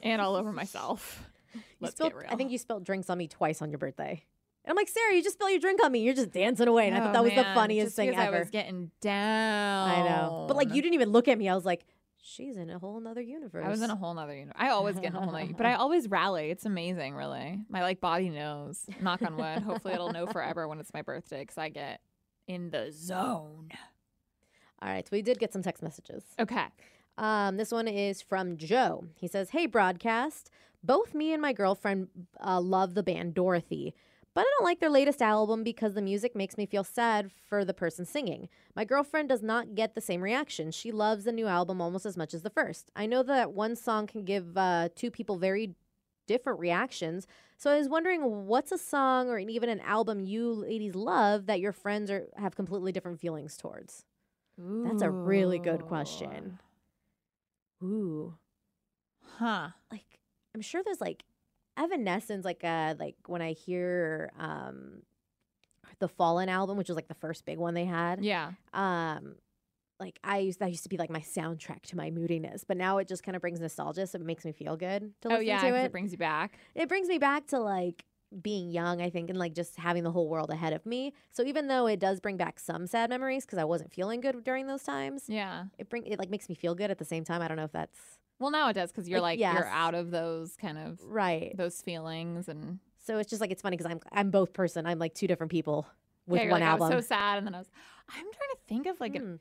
[0.02, 1.30] and all over myself.
[1.54, 2.30] You Let's spilled, get real.
[2.32, 4.24] I think you spilled drinks on me twice on your birthday.
[4.64, 6.00] And I'm like, Sara, you just spilled your drink on me.
[6.00, 6.86] You're just dancing away.
[6.86, 8.36] And I thought Oh, that was the man, funniest just thing because ever.
[8.36, 9.90] I was getting down.
[9.90, 10.44] I know.
[10.46, 11.48] But like, you didn't even look at me.
[11.48, 11.84] I was like,
[12.22, 13.64] she's in a whole nother universe.
[13.66, 14.56] I was in a whole nother universe.
[14.56, 16.50] I always get in a whole nother, but I always rally.
[16.50, 17.58] It's amazing, really.
[17.68, 18.86] My like body knows.
[19.00, 19.62] Knock on wood.
[19.64, 22.00] Hopefully, it'll know forever when it's my birthday because I get
[22.46, 23.68] in the zone.
[24.80, 25.04] All right.
[25.04, 26.22] So we did get some text messages.
[26.38, 26.66] Okay.
[27.18, 29.04] Um, this one is from Joe.
[29.16, 30.50] He says, Hey, broadcast.
[30.84, 32.08] Both me and my girlfriend
[32.44, 33.94] uh, love the band Dorothy,
[34.34, 37.64] but I don't like their latest album because the music makes me feel sad for
[37.64, 38.48] the person singing.
[38.74, 40.70] My girlfriend does not get the same reaction.
[40.70, 42.90] She loves the new album almost as much as the first.
[42.96, 45.74] I know that one song can give uh, two people very
[46.26, 47.26] different reactions.
[47.58, 51.60] So I was wondering what's a song or even an album you ladies love that
[51.60, 54.04] your friends are have completely different feelings towards?
[54.58, 56.58] That's a really good question.
[57.82, 58.34] Ooh.
[59.38, 59.70] Huh.
[59.90, 60.18] like
[60.54, 61.24] I'm sure there's like
[61.76, 65.02] Evanescence, like uh like when I hear um
[65.98, 68.24] the Fallen album, which was like the first big one they had.
[68.24, 68.52] Yeah.
[68.72, 69.36] Um
[70.00, 72.98] like I used that used to be like my soundtrack to my moodiness, but now
[72.98, 75.60] it just kind of brings nostalgia, so it makes me feel good to Oh yeah,
[75.60, 75.84] to it.
[75.84, 76.58] it brings you back.
[76.74, 78.04] it brings me back to like
[78.40, 81.12] being young, I think, and like just having the whole world ahead of me.
[81.30, 84.42] So even though it does bring back some sad memories because I wasn't feeling good
[84.44, 85.64] during those times, Yeah.
[85.78, 87.42] it bring it like makes me feel good at the same time.
[87.42, 87.98] I don't know if that's
[88.38, 91.54] Well, now it does because you're Like, like, you're out of those kind of right.
[91.56, 94.86] those feelings and So it's just like it's funny because I'm I'm both person.
[94.86, 95.86] I'm like two different people
[96.26, 96.92] with yeah, one like, album.
[96.92, 97.70] I was so sad, and then I was.
[98.08, 99.40] I'm trying to think of like an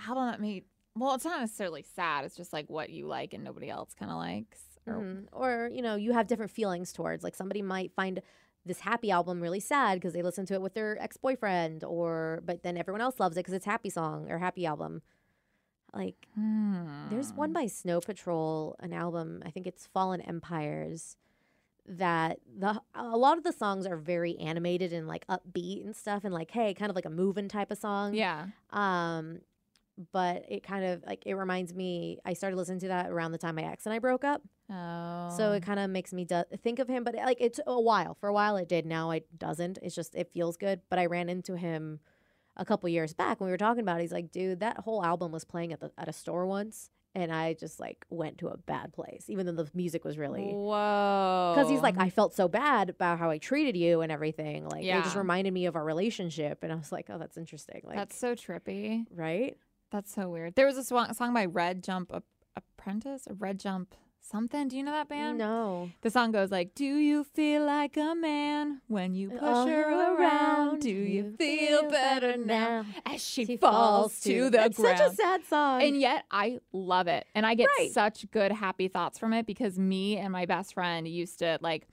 [0.00, 0.10] Hmm.
[0.10, 0.64] album that made.
[0.96, 2.24] Well, it's not necessarily sad.
[2.24, 4.60] It's just like what you like and nobody else kind of likes.
[4.86, 5.26] Or, Mhm.
[5.32, 7.24] Or, you know, you have different feelings towards.
[7.24, 8.20] Like somebody might find
[8.66, 12.42] this happy album really sad because they listen to it with their ex boyfriend, or
[12.44, 15.02] but then everyone else loves it because it's happy song or happy album.
[15.92, 16.26] Like
[17.10, 17.54] there's one Hmm.
[17.54, 19.42] by Snow Patrol, an album.
[19.46, 21.16] I think it's Fallen Empires.
[21.86, 26.24] That the a lot of the songs are very animated and like upbeat and stuff,
[26.24, 28.14] and like hey, kind of like a moving type of song.
[28.14, 28.46] Yeah.
[28.70, 29.40] Um,
[30.12, 32.18] but it kind of like it reminds me.
[32.24, 34.40] I started listening to that around the time my ex and I broke up.
[34.70, 35.34] Oh.
[35.36, 35.66] So it oh.
[35.66, 38.14] kind of makes me do- think of him, but like it's a while.
[38.14, 38.86] For a while it did.
[38.86, 39.78] Now it doesn't.
[39.82, 40.80] It's just it feels good.
[40.88, 42.00] But I ran into him
[42.56, 43.98] a couple years back when we were talking about.
[43.98, 44.02] It.
[44.02, 47.32] He's like, dude, that whole album was playing at the at a store once, and
[47.32, 50.44] I just like went to a bad place, even though the music was really.
[50.44, 51.52] Whoa.
[51.54, 54.66] Because he's like, I felt so bad about how I treated you and everything.
[54.66, 57.82] Like, it just reminded me of our relationship, and I was like, oh, that's interesting.
[57.84, 59.06] Like, That's so trippy.
[59.14, 59.56] right.
[59.90, 60.56] That's so weird.
[60.56, 62.24] There was a song, song by Red Jump Ap-
[62.56, 64.68] Apprentice Red Jump something.
[64.68, 65.38] Do you know that band?
[65.38, 65.90] No.
[66.02, 69.66] The song goes like, "Do you feel like a man when you uh, push All
[69.66, 70.80] her around?
[70.80, 75.44] Do you feel better now as she, falls to the it's ground?" such a sad
[75.44, 75.82] song.
[75.82, 77.26] and yet I love it.
[77.34, 77.90] And I get Right.
[77.92, 81.86] such good happy thoughts from it because me and my best friend used to like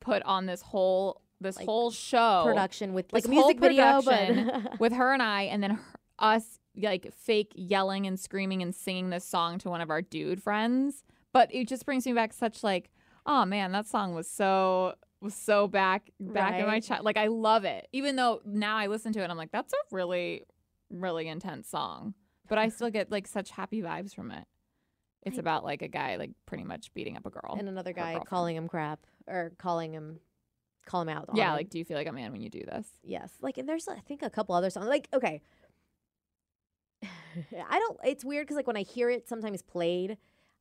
[0.00, 4.92] put on this whole this Like, whole show production with like music video, but with
[4.94, 5.80] her and I and then her,
[6.18, 10.42] us like fake yelling and screaming and singing this song to one of our dude
[10.42, 11.04] friends.
[11.36, 12.90] But it just brings me back such like,
[13.26, 16.82] oh man, that song was so was so back back in my Right.
[16.82, 17.04] child.
[17.04, 17.88] Like I love it.
[17.92, 20.44] Even though now I listen to it I'm like, that's a really,
[20.90, 22.14] really intense song.
[22.48, 24.44] But I still get like such happy vibes from it.
[25.24, 27.56] It's I- about like a guy like pretty much beating up a girl.
[27.58, 30.20] and another guy calling him crap or calling him
[30.86, 31.28] call him out.
[31.34, 32.86] yeah, like do you feel like a man when you do this?
[33.02, 34.86] yes, like and there's I think a couple other songs.
[34.86, 35.42] Like okay,
[37.02, 37.98] I don't.
[38.04, 40.16] It's weird because like when I hear it sometimes played,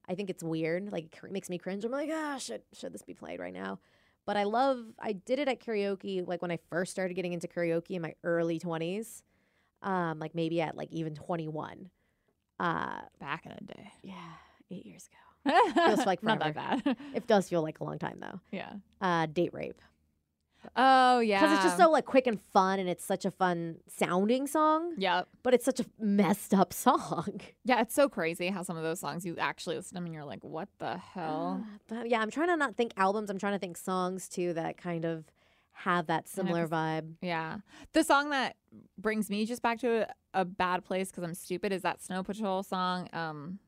[0.08, 0.92] I think it's weird.
[0.92, 1.84] Like it makes me cringe.
[1.86, 3.80] I'm like, ah, should should this be played right now?
[4.26, 4.80] But I love.
[5.00, 8.14] I did it at karaoke like when I first started getting into karaoke in my
[8.24, 9.22] early 20s,
[9.82, 11.90] um, like maybe at like even 21.
[12.60, 13.92] Uh, Back in the day.
[14.02, 14.14] yeah,
[14.72, 15.60] eight years ago.
[15.88, 16.98] Feels like not that bad.
[17.14, 18.40] It does feel like a long time though.
[18.52, 18.74] yeah.
[19.02, 19.82] Uh, date rape.
[20.76, 21.40] Oh yeah.
[21.42, 24.94] because it's just so like quick and fun and it's such a fun sounding song
[24.98, 28.84] Yeah, but it's such a messed up song Yeah, it's so crazy how some of
[28.84, 31.66] those songs you actually listen to them and you're like, what the hell?
[31.88, 34.78] but yeah i'm trying to not think albums i'm trying to think songs too that
[34.78, 35.26] kind of
[35.72, 37.58] have that similar vibe Yeah.
[37.94, 38.56] The song that
[38.98, 42.24] brings me just back to a, a bad place because I'm stupid is that Snow
[42.24, 43.60] Patrol song, um,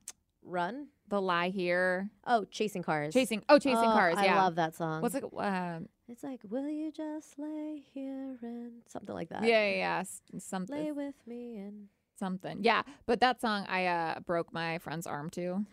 [0.42, 2.10] run The Lie Here.
[2.26, 4.16] oh chasing cars Chasing, oh, Chasing Oh, Cars.
[4.18, 4.42] i Yeah.
[4.42, 5.26] love that song What's it?
[5.38, 5.80] Uh,
[6.10, 10.00] it's like will you just lay here and something like that yeah, yeah, yeah.
[10.00, 10.22] s-
[10.70, 11.88] lay with me and
[12.20, 12.60] Something.
[12.62, 12.82] Yeah.
[13.06, 15.66] But that song, I uh, broke my friend's arm to.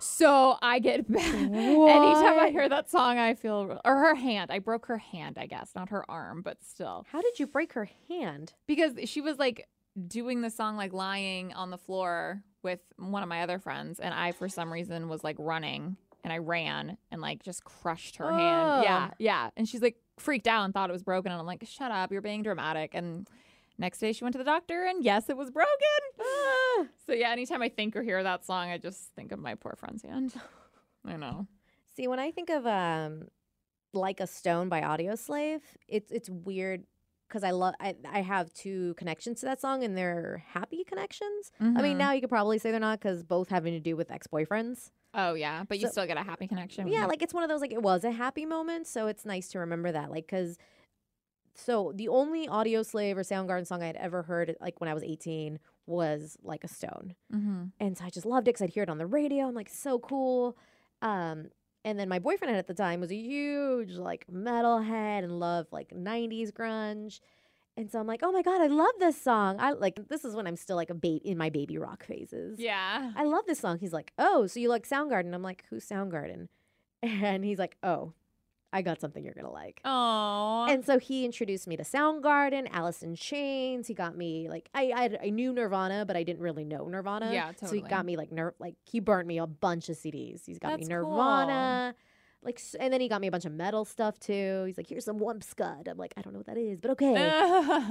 [0.00, 1.34] So I get bad.
[1.34, 4.50] Anytime I hear that song, I feel, or her hand.
[4.50, 7.06] I broke her hand, I guess, not her arm, but still.
[7.10, 9.68] how did you break her hand because she was like
[10.08, 14.12] doing the song like lying on the floor with one of my other friends and
[14.12, 18.30] i for some reason was like running and i ran and like just crushed her
[18.32, 18.82] hand.
[18.84, 19.14] Yeah Oh.
[19.18, 19.50] yeah.
[19.56, 21.30] And she's like freaked out and thought it was broken.
[21.30, 22.10] And i'm like shut up.
[22.10, 22.90] You're being dramatic.
[22.94, 23.28] And
[23.78, 25.70] next day she went to the doctor and yes it was broken.
[26.20, 26.84] Ah.
[27.06, 29.74] so yeah anytime i think or hear that song i just think of my poor
[29.76, 30.34] friend's hand.
[31.06, 31.46] I know.
[31.96, 33.28] See, when I think of um,
[33.92, 36.84] like a stone by Audioslave, it's it's weird
[37.28, 41.50] because I love I, I have two connections to that song and they're happy connections.
[41.60, 41.98] I mean, Mhm.
[41.98, 44.90] now you could probably say they're not because both having to do with ex boyfriends.
[45.14, 47.48] oh yeah but you So- still get a happy connection Yeah, like it's one of
[47.48, 50.10] those like it was a happy moment, so it's nice to remember that.
[50.10, 50.58] Like, because
[51.54, 55.04] so the only Audioslave or Soundgarden song I had ever heard like when I was
[55.04, 57.14] eighteen was like a stone.
[57.32, 57.64] mm-hmm.
[57.78, 59.46] and so I just loved it because I'd hear it on the radio.
[59.46, 60.56] I'm like, so cool.
[61.02, 61.50] Um,
[61.84, 65.90] and then my boyfriend at the time was a huge like metalhead and loved like
[65.90, 67.20] '90s grunge.
[67.76, 69.56] And so I'm like, oh my god, I love this song.
[69.58, 72.58] I like this is when I'm still like a baby in my baby rock phases.
[72.60, 73.78] yeah I love this song.
[73.78, 75.34] He's like, oh, so you like Soundgarden?
[75.34, 76.48] I'm like, who's Soundgarden?
[77.02, 78.14] And he's like, oh,
[78.74, 79.80] I got something you're gonna like.
[79.84, 80.66] Oh.
[80.68, 83.86] And so he introduced me to Soundgarden, Alice in Chains.
[83.86, 87.32] He got me like I I, I knew Nirvana, but I didn't really know Nirvana.
[87.32, 87.68] Yeah, totally.
[87.68, 90.44] So he got me like ner- like he burnt me a bunch of CDs.
[90.44, 91.10] He's got That's me cool.
[91.12, 91.94] Nirvana.
[92.42, 94.64] Like and then he got me a bunch of metal stuff too.
[94.66, 95.88] He's like, here's some Wumpscut.
[95.88, 97.14] I'm like, I don't know what that is, but okay.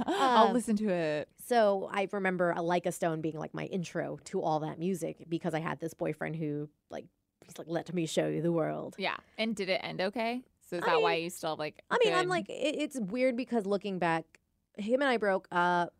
[0.06, 1.28] I'll Uh, listen to it.
[1.44, 5.24] So I remember a Like a Stone being like my intro to all that music
[5.28, 7.06] because I had this boyfriend who like
[7.44, 8.94] he's like, let me show you the world.
[8.96, 9.16] Yeah.
[9.38, 10.42] And did it end okay?
[10.74, 11.82] So is I that why you still have like?
[11.90, 14.24] I mean, I'm like, it, it's weird because looking back,
[14.76, 15.94] him and I broke up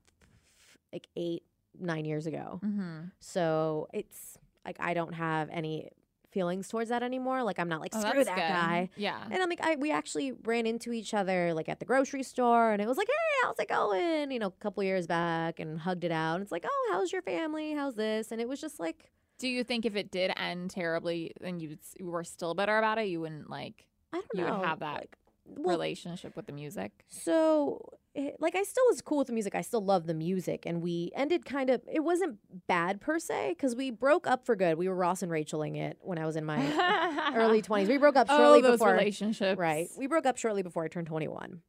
[0.92, 1.42] like eight,
[1.78, 2.60] nine years ago.
[2.64, 3.10] Mhm.
[3.20, 5.90] So it's like I don't have any
[6.30, 7.44] feelings towards that anymore.
[7.44, 8.40] Like I'm not like Oh, screw that good.
[8.40, 8.90] guy.
[8.96, 9.22] Yeah.
[9.30, 12.72] And I'm like, I we actually ran into each other like at the grocery store,
[12.72, 14.30] and it was like, hey, how's it going?
[14.32, 16.34] You know, a couple years back, and hugged it out.
[16.36, 17.74] And it's like, oh, how's your family?
[17.74, 18.32] How's this?
[18.32, 21.76] And it was just like, Do you think if it did end terribly and you
[21.98, 24.94] you were still bitter about it, you wouldn't like I don't You would have that
[24.94, 26.92] like, well, relationship with the music?
[27.08, 29.54] So, it, like, I still was cool with the music.
[29.54, 31.82] I still love the music, and we ended kind of.
[31.92, 34.78] It wasn't bad per se because we broke up for good.
[34.78, 37.88] We were Ross and Racheling it when I was in my early twenties.
[37.88, 38.92] We broke up oh, shortly those before.
[38.92, 39.58] relationships.
[39.58, 39.88] Right.
[39.98, 41.60] We broke up shortly before I turned 21.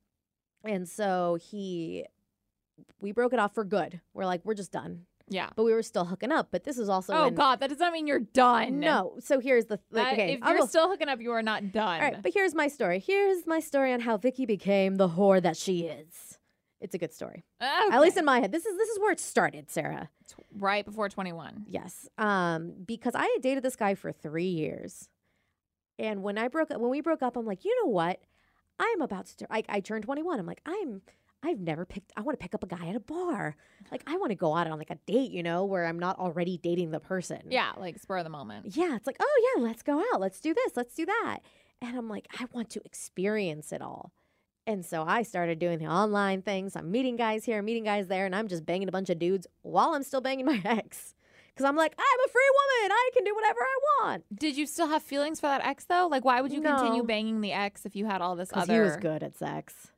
[0.64, 2.06] And so he,
[3.00, 4.02] we broke it off for good.
[4.14, 5.06] We're like, we're just done.
[5.28, 5.50] Yeah.
[5.56, 6.50] But we were still hooking up.
[6.52, 7.14] But this is also.
[7.14, 8.80] oh when, God, that does not mean you're done.
[8.80, 9.18] No.
[9.20, 9.80] So here's the.
[9.92, 10.34] Like, That- okay.
[10.34, 12.02] if you're still hooking up, you are not done.
[12.02, 12.22] all right.
[12.22, 13.00] But here's my story.
[13.00, 16.38] Here's my story on how Vicky became the whore that she is.
[16.82, 17.46] It's a good story.
[17.60, 18.52] At least in my head.
[18.52, 20.10] This is this is where it started, Sara.
[20.56, 21.66] Right before 21.
[21.68, 22.08] Yes.
[22.18, 25.10] Um, because I had dated this guy for three years.
[25.98, 28.20] And when I broke up when we broke up, I'm like, you know what?
[28.78, 30.40] I'm about to I, I turned 21.
[30.40, 31.02] I'm like, I'm
[31.46, 33.56] I've never picked I want to pick up a guy at a bar.
[33.92, 36.18] Like I want to go out on like a date, you know, where I'm not
[36.18, 37.42] already dating the person.
[37.50, 38.76] Yeah, like spur of the moment.
[38.76, 38.96] Yeah.
[38.96, 40.20] It's like, oh yeah, let's go out.
[40.20, 40.72] Let's do this.
[40.76, 41.40] Let's do that.
[41.82, 44.12] And I'm like, I want to experience it all.
[44.66, 46.76] And so I started doing the online things.
[46.76, 49.46] I'm meeting guys here, meeting guys there, and I'm just banging a bunch of dudes
[49.62, 51.14] while I'm still banging my ex.
[51.54, 52.92] Because I'm like, I'm a free woman.
[52.92, 54.26] I can do whatever I want.
[54.38, 56.08] Did you still have feelings for that ex though?
[56.10, 58.74] Like, why would you continue banging the ex if you had all this other?
[58.74, 59.92] he was good at sex.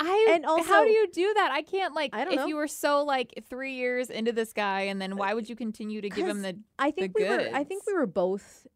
[0.00, 1.50] I And how do you do that?
[1.52, 2.14] I can't like.
[2.14, 2.46] I don't if know.
[2.46, 6.00] you were so like three years into this guy, and then why would you continue
[6.00, 6.58] to give him the?
[6.78, 7.48] I think we were.
[7.52, 8.66] I think we were both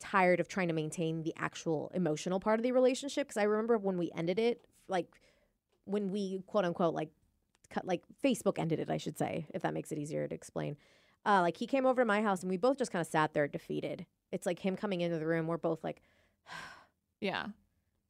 [0.00, 3.28] tired of trying to maintain the actual emotional part of the relationship.
[3.28, 5.20] Because I remember when we ended it, like
[5.84, 7.10] when we quote unquote like
[7.68, 8.90] cut like Facebook ended it.
[8.90, 10.76] I should say, if that makes it easier to explain.
[11.24, 13.34] Uh, like he came over to my house and we both just kind of sat
[13.34, 14.06] there defeated.
[14.32, 15.46] It's like him coming into the room.
[15.46, 16.02] We're both like,
[17.20, 17.46] Yeah,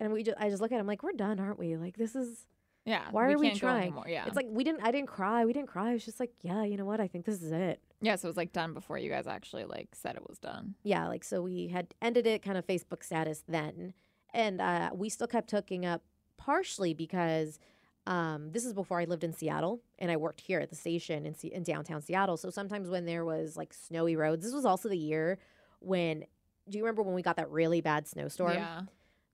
[0.02, 1.76] and we just I just look at him like we're done, aren't we?
[1.76, 2.46] Like this is.
[2.84, 3.04] yeah.
[3.10, 3.94] Why are we trying?
[4.08, 4.82] Yeah, It's like we didn't.
[4.82, 5.44] I didn't cry.
[5.44, 5.90] We didn't cry.
[5.90, 7.00] It was just like, yeah, you know what?
[7.00, 7.80] I think this is it.
[8.00, 8.16] yeah.
[8.16, 10.74] So it was like done before you guys actually like said it was done.
[10.82, 13.94] yeah, like so we had ended it kind of Facebook status then,
[14.34, 16.02] and uh, we still kept hooking up
[16.36, 17.60] partially because
[18.06, 21.24] um, this is before I lived in Seattle and I worked here at the station
[21.24, 22.36] in, Se- in downtown Seattle.
[22.36, 25.38] So sometimes when there was like snowy roads, this was also the year
[25.80, 26.24] when.
[26.68, 28.52] Do you remember when we got that really bad snowstorm?
[28.54, 28.82] Yeah.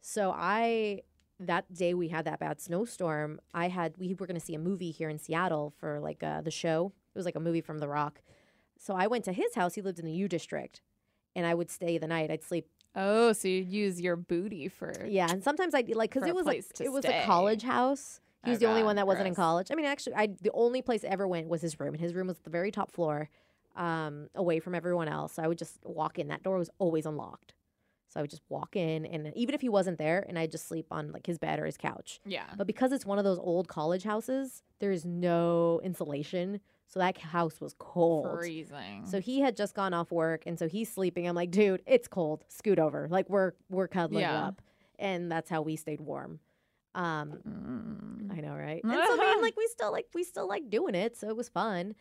[0.00, 1.02] So I
[1.40, 4.58] that day we had that bad snowstorm, I had we were going to see a
[4.58, 6.92] movie here in Seattle for like uh, the show.
[7.14, 8.20] It was like a movie from The Rock.
[8.78, 9.74] So I went to his house.
[9.74, 10.80] He lived in the U District,
[11.34, 12.30] and I would stay the night.
[12.30, 12.66] I'd sleep.
[12.94, 16.46] Oh, so you use your booty for Yeah, and sometimes I like because it was
[16.46, 17.22] like it was stay.
[17.22, 18.20] a college house.
[18.44, 19.68] He Oh, was the only God, one that wasn't in college.
[19.70, 22.14] I mean, actually, I the only place I ever went was his room, and his
[22.14, 23.28] room was at the very top floor,
[23.76, 25.34] um, away from everyone else.
[25.34, 26.28] So I would just walk in.
[26.28, 27.54] That door was always unlocked.
[28.08, 30.66] So I would just walk in, and even if he wasn't there, and I'd just
[30.66, 32.20] sleep on like his bed or his couch.
[32.24, 32.46] yeah.
[32.56, 37.60] But because it's one of those old college houses, there's no insulation, so that house
[37.60, 38.38] was cold.
[38.38, 39.04] Freezing.
[39.06, 41.28] So he had just gone off work, and so he's sleeping.
[41.28, 42.44] I'm like, dude, it's cold.
[42.48, 43.08] Scoot over.
[43.10, 44.46] Like we're we're cuddling Yeah.
[44.46, 44.62] up,
[44.98, 46.40] and that's how we stayed warm.
[46.94, 48.32] Um, Mm.
[48.36, 48.80] I know, right?
[48.84, 51.36] And so I mean, like we still like we still like doing it, so it
[51.36, 51.94] was fun.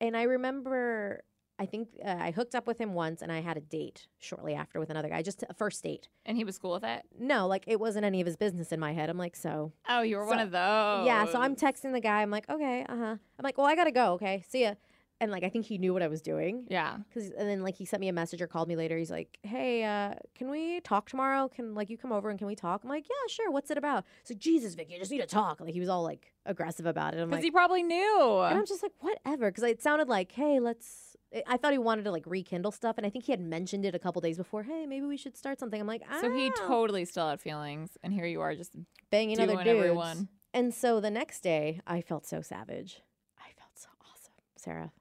[0.00, 1.22] And I remember,
[1.58, 4.54] I think uh, I hooked up with him once, and I had a date shortly
[4.54, 6.08] after with another guy, just a first date.
[6.26, 7.02] and he was cool with it.
[7.18, 9.08] No, like it wasn't any of his business in my head.
[9.10, 11.06] I'm like, so Oh, you were one of those.
[11.06, 11.26] yeah.
[11.26, 12.22] So I'm texting the guy.
[12.22, 13.16] I'm like, okay, uh huh.
[13.38, 14.12] I'm like, well, I gotta go.
[14.14, 14.74] Okay, see ya.
[15.20, 16.64] And like, I think he knew what I was doing.
[16.68, 16.96] Yeah.
[17.14, 18.98] Cause, and then like he sent me a message or called me later.
[18.98, 21.48] He's like, "Hey, uh, can we talk tomorrow?
[21.48, 23.48] Can like you come over and can we talk?" I'm like, "Yeah, sure.
[23.52, 25.88] What's it about?" So like, "Jesus, Vic, you just need to talk." Like he was
[25.88, 27.18] all like aggressive about it.
[27.20, 28.40] I'm Because like, he probably knew.
[28.40, 29.50] and I'm just like, whatever.
[29.52, 31.11] Because it sounded like, "Hey, let's."
[31.48, 33.94] I- thought he wanted to like rekindle stuff, and I think he had mentioned it
[33.94, 34.62] a couple days before.
[34.62, 35.80] Hey, maybe we should start something.
[35.80, 38.72] I'm like, so he "Ah." totally still had feelings, and here you are just
[39.10, 39.78] banging doing other dudes.
[39.78, 40.28] everyone.
[40.54, 43.00] And so the next day, I felt so savage.
[43.38, 44.92] I felt so awesome, Sara.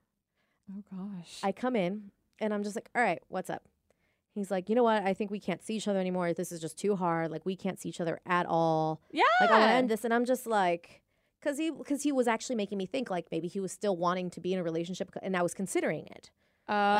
[0.71, 1.39] Oh gosh.
[1.43, 3.63] I come in and I'm just like, all right, what's up?
[4.33, 5.03] He's like, you know what?
[5.03, 6.31] I think we can't see each other anymore.
[6.33, 7.31] This is just too hard.
[7.31, 9.01] Like we can't see each other at all.
[9.11, 9.23] Yeah.
[9.41, 10.05] Like I want to end this.
[10.05, 11.00] And I'm just like,
[11.41, 14.29] because he because he was actually making me think like maybe he was still wanting
[14.31, 16.29] to be in a relationship, and I was considering it.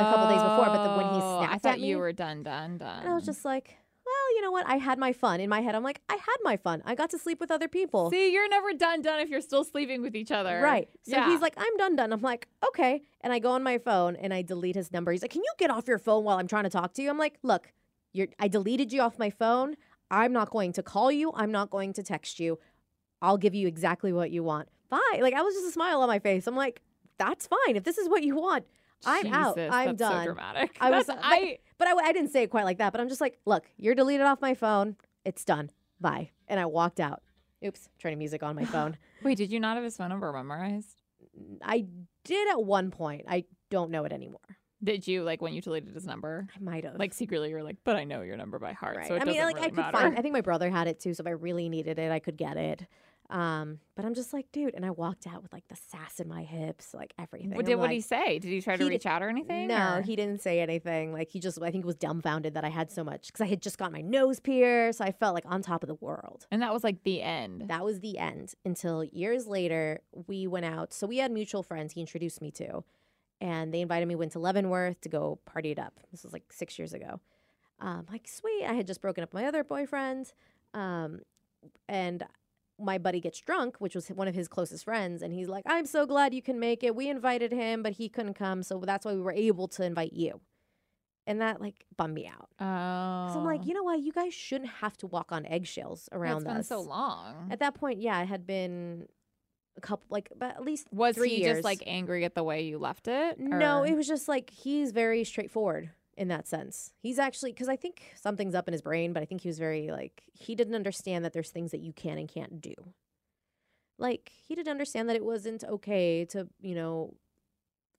[0.01, 1.97] a couple days before, but then when he oh, snapped I thought at me- you
[1.97, 3.03] were done, done, done.
[3.03, 4.67] And I was just like, well, you know what?
[4.67, 5.39] I had my fun.
[5.39, 6.81] In my head, I'm like, I had my fun.
[6.85, 8.09] I got to sleep with other people.
[8.09, 10.59] See, you're never done, done if you're still sleeping with each other.
[10.61, 10.89] Right.
[11.03, 11.29] So yeah.
[11.29, 12.11] he's like, I'm done, done.
[12.11, 13.03] I'm like, okay.
[13.21, 15.11] And I go on my phone and I delete his number.
[15.11, 17.09] He's like, Can you get off your phone while I'm trying to talk to you?
[17.09, 17.71] I'm like, Look,
[18.13, 19.75] you're I deleted you off my phone.
[20.09, 21.31] I'm not going to call you.
[21.35, 22.59] I'm not going to text you.
[23.21, 24.67] I'll give you exactly what you want.
[24.89, 25.19] Bye.
[25.21, 26.47] Like I was just a smile on my face.
[26.47, 26.81] I'm like,
[27.17, 27.75] that's fine.
[27.75, 28.65] If this is what you want,
[29.05, 29.57] I'm out.
[29.59, 30.19] I'm done.
[30.21, 30.77] So dramatic.
[30.81, 32.91] I was- but- I But I, I didn't say it quite like that.
[32.91, 34.95] But I'm just like, look, you're deleted off my phone.
[35.25, 35.71] It's done.
[35.99, 36.31] Bye.
[36.47, 37.21] And I walked out.
[37.65, 38.97] Oops, turning music on my phone.
[39.23, 39.37] wait.
[39.37, 41.01] Did you not have his phone number memorized?
[41.63, 41.85] I
[42.23, 43.25] did at one point.
[43.27, 44.39] I don't know it anymore.
[44.83, 46.47] Did you like when you deleted his number?
[46.55, 46.95] I might have.
[46.97, 49.07] Like secretly, you were like, "But I know your number by heart." right.
[49.07, 49.97] So I mean, like really I could matter.
[49.97, 50.17] find.
[50.17, 51.13] I think my brother had it too.
[51.13, 52.87] So if I really needed it, I could get it.
[53.31, 56.27] Um, but I'm just like, dude, and I walked out with like the sass in
[56.27, 57.51] my hips, like everything.
[57.55, 58.39] What did what like, did he say?
[58.39, 59.67] Did he try to he reach out or anything?
[59.67, 61.13] No, or- he didn't say anything.
[61.13, 63.61] Like he just, I think, was dumbfounded that I had so much because I had
[63.61, 64.97] just got my nose pierced.
[64.97, 66.45] So I felt like on top of the world.
[66.51, 67.69] And that was like the end.
[67.69, 70.93] That was the end until years later we went out.
[70.93, 72.83] So we had mutual friends he introduced me to,
[73.39, 76.01] and they invited me went to Leavenworth to go party it up.
[76.11, 77.21] This was like six years ago.
[77.79, 80.33] Um, like sweet, I had just broken up my other boyfriend,
[80.73, 81.21] um,
[81.87, 82.23] and
[82.81, 85.85] my buddy gets drunk, which was one of his closest friends, and he's like, "I'm
[85.85, 86.95] so glad you can make it.
[86.95, 90.13] We invited him, but he couldn't come, so that's why we were able to invite
[90.13, 90.41] you."
[91.27, 92.49] And that like bummed me out.
[92.59, 93.65] oh, So I'm like, oh.
[93.65, 93.99] you know what?
[94.01, 96.67] You guys shouldn't have to walk on eggshells around it's been us.
[96.67, 97.49] so long.
[97.51, 99.05] At that point, yeah, it had been
[99.77, 101.57] a couple, like, but at least was three he years.
[101.57, 103.39] just like angry at the way you left it?
[103.39, 106.91] no, it was just like he's very straightforward in that sense.
[107.01, 109.59] He's actually because I think something's up in his brain, but I think he was
[109.59, 112.73] very like he didn't understand that there's things that you can and can't do.
[113.97, 117.13] Like he didn't understand that it wasn't okay to you know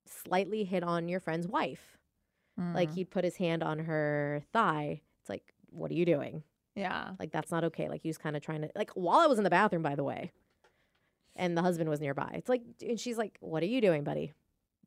[0.06, 1.96] slightly hit on your friend's wife.
[2.58, 2.94] Like Mm.
[2.96, 5.00] he'd put his hand on her thigh.
[5.22, 6.42] It's like, what are you doing?
[6.74, 7.12] yeah.
[7.18, 7.88] Like that's not okay.
[7.88, 9.94] Like he was kind of trying to like while I was in the bathroom, by
[9.94, 10.32] the way,
[11.34, 12.30] and the husband was nearby.
[12.34, 14.32] It's like, and she's like, "What are you doing, buddy?"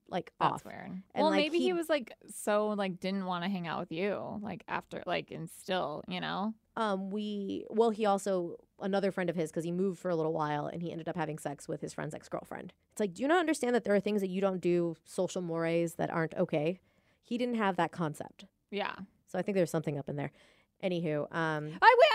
[0.08, 0.66] Like That's off.
[0.66, 0.88] weird.
[0.92, 3.80] And, well, like, maybe he, he- was like so like didn't want to hang out
[3.80, 9.12] with you like after like and still you know Um, we well, he also another
[9.12, 11.40] friend of his because he moved for a little while and he ended up having
[11.40, 12.74] sex with his friend's ex girlfriend.
[12.92, 15.42] It's like, do you not understand that there are things that you don't do, social
[15.42, 16.80] mores that aren't okay?
[17.24, 18.94] He didn't have that concept, yeah.
[19.28, 20.32] so I think there's something up in there.
[20.84, 22.10] Anywho, um, I wait.
[22.12, 22.15] I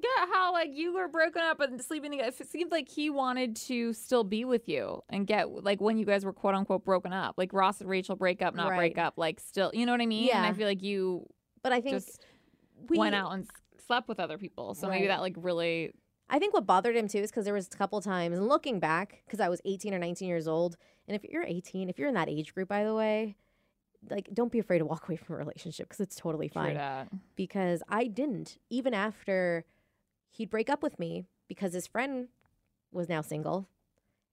[0.00, 2.32] don't get how like you were broken up and sleeping together.
[2.38, 6.04] It seems like he wanted to still be with you and get like when you
[6.06, 9.14] guys were quote unquote broken up, like Ross and Rachel break up, not break up,
[9.16, 9.70] like still.
[9.74, 10.30] You know what I mean?
[10.30, 11.26] And I feel like you
[11.62, 12.24] but I think just
[12.88, 13.50] we went out and s-
[13.86, 14.74] slept with other people.
[14.74, 15.14] So maybe Right.
[15.16, 15.92] that like really.
[16.30, 18.80] I think what bothered him too is because there was a couple times, and looking
[18.80, 22.08] back, because I was 18 or 19 years old, and if you're 18, if you're
[22.08, 23.34] in that age group, by the way,
[24.10, 26.74] like don't be afraid to walk away from a relationship because it's totally True fine.
[26.74, 27.08] that.
[27.34, 29.64] Because I didn't, even after
[30.30, 32.28] he'd break up with me because his friend
[32.92, 33.68] was now single,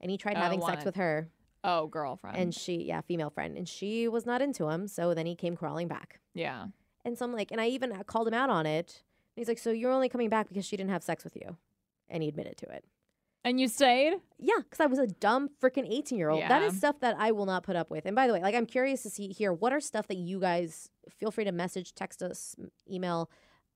[0.02, 1.30] and he tried Oh, having sex with her,
[1.64, 2.38] Oh, girlfriend.
[2.38, 5.56] and she, yeah, female friend, and she was not into him, so then he came
[5.56, 6.20] crawling back.
[6.34, 6.68] yeah.
[7.04, 9.04] And so I'm like, and I even called him out on it.
[9.36, 11.56] And he's like, so you're only coming back because she didn't have sex with you,
[12.10, 12.84] and he admitted to it.
[13.44, 14.16] And you stayed.
[14.40, 16.42] Yeah, because I was a dumb freaking 18 year old.
[16.42, 18.08] That is stuff that I will not put up with.
[18.08, 20.40] And by the way, like I'm curious to see here what are stuff that you
[20.40, 22.56] guys feel free to message, text us,
[22.90, 23.30] email.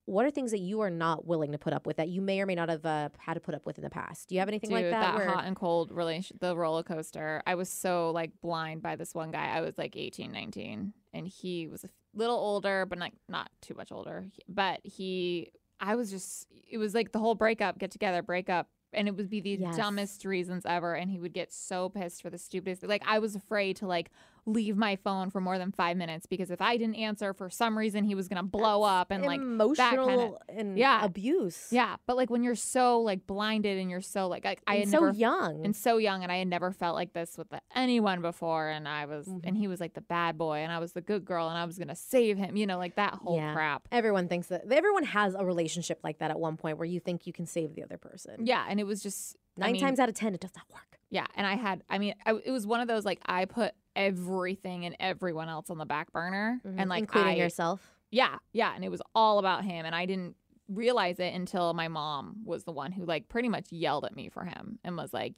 [0.09, 2.41] What are things that you are not willing to put up with that you may
[2.41, 4.27] or may not have uh, had to put up with in the past?
[4.29, 5.15] Do you have anything Dude, like that?
[5.15, 7.43] where, hot and cold relationship, the roller coaster.
[7.45, 9.45] I was so like blind by this one guy.
[9.55, 13.75] I was like 18, 19, and he was a little older, but like not too
[13.75, 14.25] much older.
[14.47, 18.67] But he, I was just, it was like the whole breakup, get together, breakup.
[18.91, 19.77] And it would be the Yes.
[19.77, 20.95] dumbest reasons ever.
[20.95, 22.81] And he would get so pissed for the stupidest.
[22.81, 24.09] Like, I was afraid to like
[24.45, 27.77] leave my phone for more than five minutes because if I didn't answer for some
[27.77, 31.03] reason, he was to blow up and like emotional and Yeah.
[31.03, 31.67] abuse.
[31.71, 34.89] yeah, but like when you're so like blinded and you're so like I, I had
[34.89, 35.65] so never young.
[35.65, 39.05] and so young and I had never felt like this with anyone before and I
[39.05, 39.41] was Mhm.
[39.43, 41.65] and he was like the bad boy and I was the good girl and I
[41.65, 43.53] was to save him, you know, like that whole Yeah.
[43.53, 43.87] crap.
[43.91, 47.25] everyone thinks that everyone has a relationship like that at one point where you think
[47.27, 48.45] you can save the other person.
[48.45, 50.65] Yeah, and it was just I Nine mean, times out of ten, it does not
[50.71, 50.99] work.
[51.09, 53.73] Yeah, and I had I mean I, it was one of those like I put
[53.95, 56.75] everything and everyone else on the back burner Mhm.
[56.77, 57.91] and like including I, yourself.
[58.11, 60.35] Yeah, yeah, and it was all about him and I didn't
[60.67, 64.29] realize it until my mom was the one who like pretty much yelled at me
[64.29, 65.33] for him and was like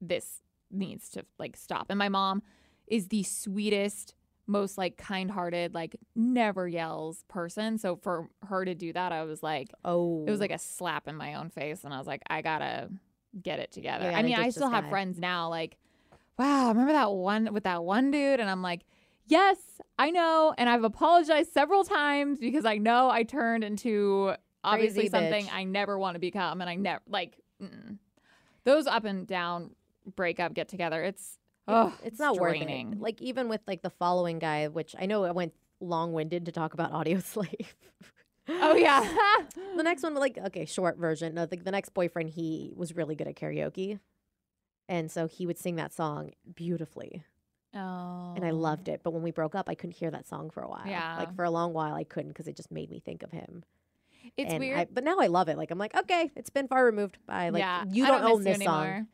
[0.00, 1.86] this needs to like stop.
[1.90, 2.42] And my mom
[2.86, 4.14] is the sweetest,
[4.46, 7.78] most like kind-hearted, like never yells person.
[7.78, 11.06] So for her to do that, I was like, Oh, it was like a slap
[11.08, 12.90] in my own face, and I was like, I gotta
[13.40, 14.10] get it together.
[14.12, 14.90] I mean, I still have guy.
[14.90, 15.48] friends now.
[15.48, 15.78] Like,
[16.38, 18.40] wow, remember that one with that one dude?
[18.40, 18.82] And I'm like,
[19.26, 19.56] yes,
[19.98, 25.10] I know, and I've apologized several times because I know I turned into obviously Crazy
[25.10, 25.52] something bitch.
[25.52, 27.98] I never want to become, and I never like mm.
[28.64, 29.70] those up and down
[30.16, 31.02] breakup get together.
[31.02, 33.00] It's oh, it's not worth it.
[33.00, 36.52] Like even with like the following guy, which I know I went long winded to
[36.52, 37.74] talk about Audio Slave.
[38.48, 39.00] Oh yeah.
[39.76, 41.34] the next one, like okay, short version.
[41.34, 44.00] No, the, the next boyfriend, he was really good at karaoke,
[44.88, 47.24] and so he would sing that song beautifully,
[47.74, 48.32] oh.
[48.36, 48.56] and I oh.
[48.56, 49.00] loved it.
[49.02, 50.86] But when we broke up, I couldn't hear that song for a while.
[50.86, 51.16] Yeah.
[51.18, 53.64] like for a long while, I couldn't because it just made me think of him.
[54.36, 54.78] It's and weird.
[54.78, 55.56] I, but now I love it.
[55.56, 57.18] Like I'm like, okay, it's been far removed.
[57.26, 58.84] by Like yeah, you don't, miss own this song.
[58.84, 59.06] anymore.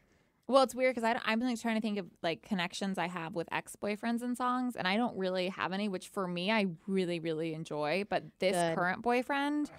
[0.47, 3.35] Well, it's weird because I I'm like trying to think of like connections I have
[3.35, 5.89] with ex boyfriends and songs, and I don't really have any.
[5.89, 8.05] Which for me, I really really enjoy.
[8.09, 8.75] But this Good.
[8.77, 9.71] current boyfriend,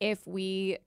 [0.00, 0.78] if we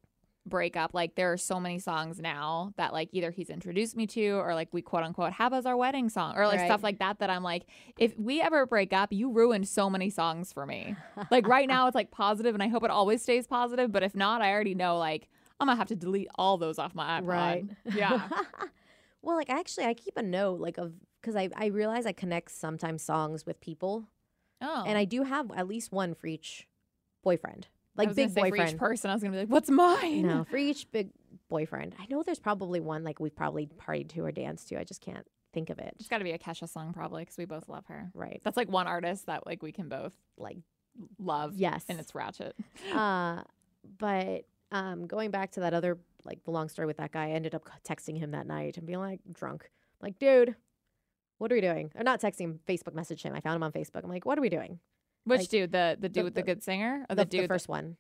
[0.46, 4.08] break up, like there are so many songs now that like either he's introduced me
[4.08, 6.66] to or like we quote unquote have as our wedding song or like Right.
[6.68, 7.20] stuff like that.
[7.20, 7.66] That I'm like,
[7.98, 10.96] if we ever break up, you ruined so many songs for me.
[11.32, 13.92] like right now, it's like positive, and I hope it always stays positive.
[13.92, 15.28] But if not, I already know like.
[15.60, 17.26] I'm gonna have to delete all those off my iPod.
[17.28, 17.66] Right.
[17.94, 18.28] Yeah.
[19.22, 22.50] well, like actually, I keep a note like of because I I realize I connect
[22.50, 24.08] sometimes songs with people,
[24.60, 24.84] Oh.
[24.88, 26.68] and I do have at least one for each
[27.24, 30.44] boyfriend, like big say For each person, I was gonna be like, "What's mine?" no,
[30.50, 31.10] for each big
[31.50, 31.96] boyfriend.
[32.00, 34.80] I know there's probably one like we've probably partied to or danced to.
[34.80, 35.94] I just can't think of it.
[36.00, 38.10] It's got to be a Kesha song, probably, because we both love her.
[38.14, 38.42] Right.
[38.44, 40.58] That's like one artist that like we can both Like
[41.20, 41.56] love.
[41.56, 41.84] yes.
[41.90, 42.56] and it's Ratchet.
[42.94, 43.42] uh,
[43.98, 47.32] but um, going back to that other like the long story with that guy, I
[47.32, 49.70] ended up texting him that night and being like drunk,
[50.02, 50.56] like, dude,
[51.38, 51.92] what are we doing?
[51.96, 53.34] Or not texting him, Facebook messaged him.
[53.34, 54.04] I found him on Facebook.
[54.04, 54.80] I'm like, what are we doing?
[55.24, 55.72] Which Like, dude?
[55.72, 57.44] The the dude the- with the the- good singer, or the, the, dude?
[57.44, 57.98] the first one,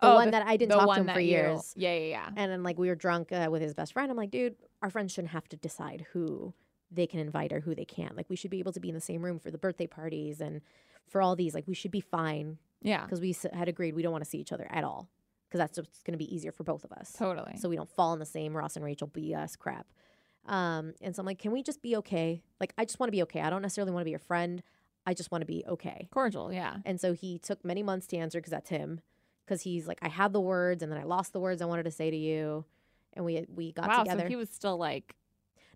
[0.00, 1.74] the Oh, one that I didn't talk to him for you- years.
[1.76, 2.28] Yeah, yeah, yeah.
[2.36, 4.10] And then like we were drunk uh, with his best friend.
[4.10, 6.54] I'm like, dude, our friends shouldn't have to decide who
[6.90, 8.16] they can invite or who they can't.
[8.16, 10.40] Like we should be able to be in the same room for the birthday parties
[10.40, 10.60] and
[11.08, 11.54] for all these.
[11.54, 14.38] Like we should be fine yeah, because we had agreed we don't want to see
[14.38, 15.08] each other at all
[15.48, 17.12] because that's just going to be easier for both of us.
[17.18, 17.56] totally.
[17.56, 19.86] So we don't fall in the same Ross and Rachel BS crap.
[20.46, 22.42] Um, and so I'm like, can we just be okay?
[22.60, 23.40] Like I just want to be okay.
[23.40, 24.62] I don't necessarily want to be your friend.
[25.08, 26.06] I just want to be okay.
[26.10, 26.52] cordial.
[26.52, 26.76] Yeah.
[26.84, 29.00] And so he took many months to answer because that's him.
[29.46, 31.84] Because he's like, I had the words and then I lost the words I wanted
[31.84, 32.66] to say to you,
[33.14, 34.02] and we we got wow.
[34.02, 34.24] together.
[34.24, 35.16] So he was still like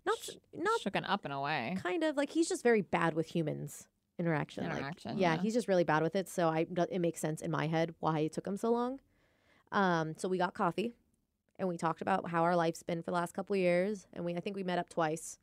[0.05, 1.75] not sh- not shooken up in a way.
[1.81, 3.87] kind of like he's just very bad with humans
[4.19, 4.65] interaction.
[4.65, 5.41] like- Interaction, yeah, yeah.
[5.41, 6.29] he's just really bad with it.
[6.29, 8.99] So I it makes sense in my head why it took him so long.
[9.71, 10.93] Um, so we got coffee,
[11.57, 14.23] and we talked about how our life's been for the last couple of years, and
[14.23, 15.39] we I think we met up twice.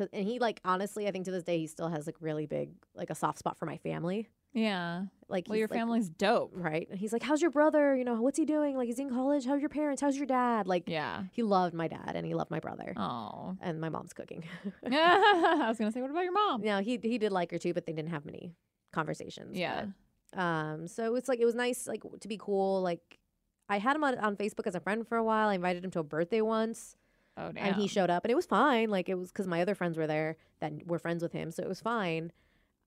[0.00, 2.46] Cause, and he like honestly, I think to this day he still has like really
[2.46, 4.28] big like a soft spot for my family.
[4.52, 5.04] Yeah.
[5.28, 6.50] Like Well, your like, family's dope.
[6.54, 6.88] right?
[6.90, 7.94] And he's like, "How's your brother?
[7.94, 8.76] You know, what's he doing?
[8.76, 9.46] Like, is he in college?
[9.46, 10.02] How's your parents?
[10.02, 10.66] How's your dad?
[10.66, 11.24] Like, Yeah.
[11.32, 13.56] he loved my dad and he loved my brother, Oh.
[13.60, 14.42] and my mom's cooking.
[14.84, 16.62] I was gonna say, what about your mom?
[16.62, 18.54] no, he he did like her too, but they didn't have many
[18.92, 19.56] conversations.
[19.56, 19.86] Yeah.
[20.32, 20.88] but, um.
[20.88, 22.80] So it's like it was nice, like to be cool.
[22.82, 23.18] Like,
[23.68, 25.48] I had him on, on Facebook as a friend for a while.
[25.48, 26.96] I invited him to a birthday once,
[27.40, 27.66] Oh damn.
[27.66, 28.90] and he showed up, and it was fine.
[28.90, 31.62] Like it was because my other friends were there that were friends with him, so
[31.62, 32.32] it was fine.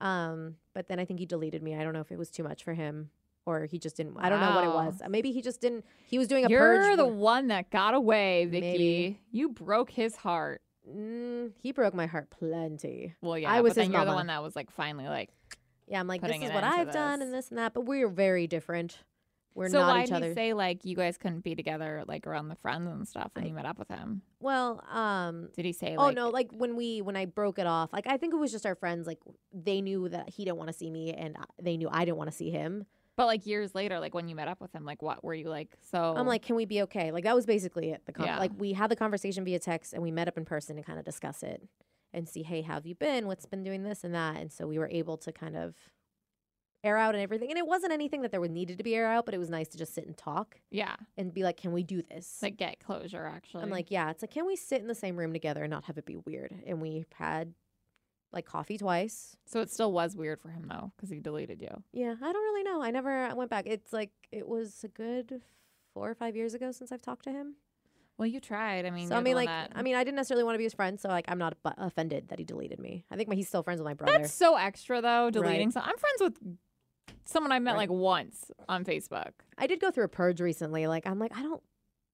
[0.01, 0.55] Um.
[0.73, 1.75] But then I think he deleted me.
[1.75, 3.09] I don't know if it was too much for him.
[3.45, 4.15] Or he just didn't.
[4.17, 5.01] I don't know what it was.
[5.09, 5.83] Maybe he just didn't.
[6.05, 6.95] He was doing a You're purge.
[6.95, 8.61] the for- one that got away, Vicky.
[8.61, 9.19] Maybe.
[9.31, 10.61] You broke his heart.
[10.89, 13.15] Mm, he broke my heart plenty.
[13.21, 13.51] Well, yeah.
[13.51, 15.29] I was his you're the one that was like finally like.
[15.87, 18.47] Yeah, I'm like, this is what I've done and this and that, but we're very
[18.47, 18.99] different.
[19.55, 20.27] We're so not why each did other.
[20.29, 23.45] he say like you guys couldn't be together like around the friends and stuff when
[23.45, 24.21] I- you met up with him?
[24.39, 27.93] well, um, Did he say oh no, like when we when I broke it off,
[27.93, 29.05] like I think it was just our friends.
[29.07, 29.19] Like
[29.53, 32.29] they knew that he didn't want to see me, and they knew I didn't want
[32.31, 32.85] to see him.
[33.15, 35.47] But like years later, like when you met up with him, like what were you
[35.49, 35.77] like?
[35.91, 37.11] So I'm like, can we be okay?
[37.11, 38.01] Like that was basically it.
[38.07, 38.39] The con- Yeah.
[38.39, 40.97] like we had the conversation via text, and we met up in person to kind
[40.97, 41.61] of discuss it
[42.11, 43.27] and see, hey, how have you been?
[43.27, 44.37] What's been doing this and that?
[44.37, 45.75] And so we were able to kind of
[46.83, 47.49] air out and everything.
[47.49, 49.49] And it wasn't anything that there was needed to be air out, but it was
[49.49, 52.39] nice to just sit and talk yeah, and be like, can we do this?
[52.41, 53.25] like get closure.
[53.25, 55.71] Actually, I'm like, yeah, it's like, can we sit in the same room together and
[55.71, 56.53] not have it be weird?
[56.67, 57.53] And we had
[58.31, 59.37] like coffee twice.
[59.45, 61.83] so it still was weird for him though because he deleted you.
[61.93, 62.81] Yeah, I don't really know.
[62.81, 63.65] I never went back.
[63.67, 65.41] It's like, it was a good
[65.93, 67.55] four or five years ago since I've talked to him.
[68.17, 68.85] Well, you tried.
[68.85, 70.63] I mean, so I mean, like, that- I mean, I didn't necessarily want to be
[70.63, 73.05] his friend, so like, I'm not bu- offended that he deleted me.
[73.11, 74.19] I think my, he's still friends with my brother.
[74.19, 75.29] that's so extra though.
[75.31, 75.67] Deleting.
[75.69, 75.73] Right.
[75.73, 76.57] So I'm friends with
[77.25, 77.77] someone I met Right.
[77.77, 79.31] like once on Facebook.
[79.57, 80.87] I did go through a purge recently.
[80.87, 81.61] Like, I'm like, I don't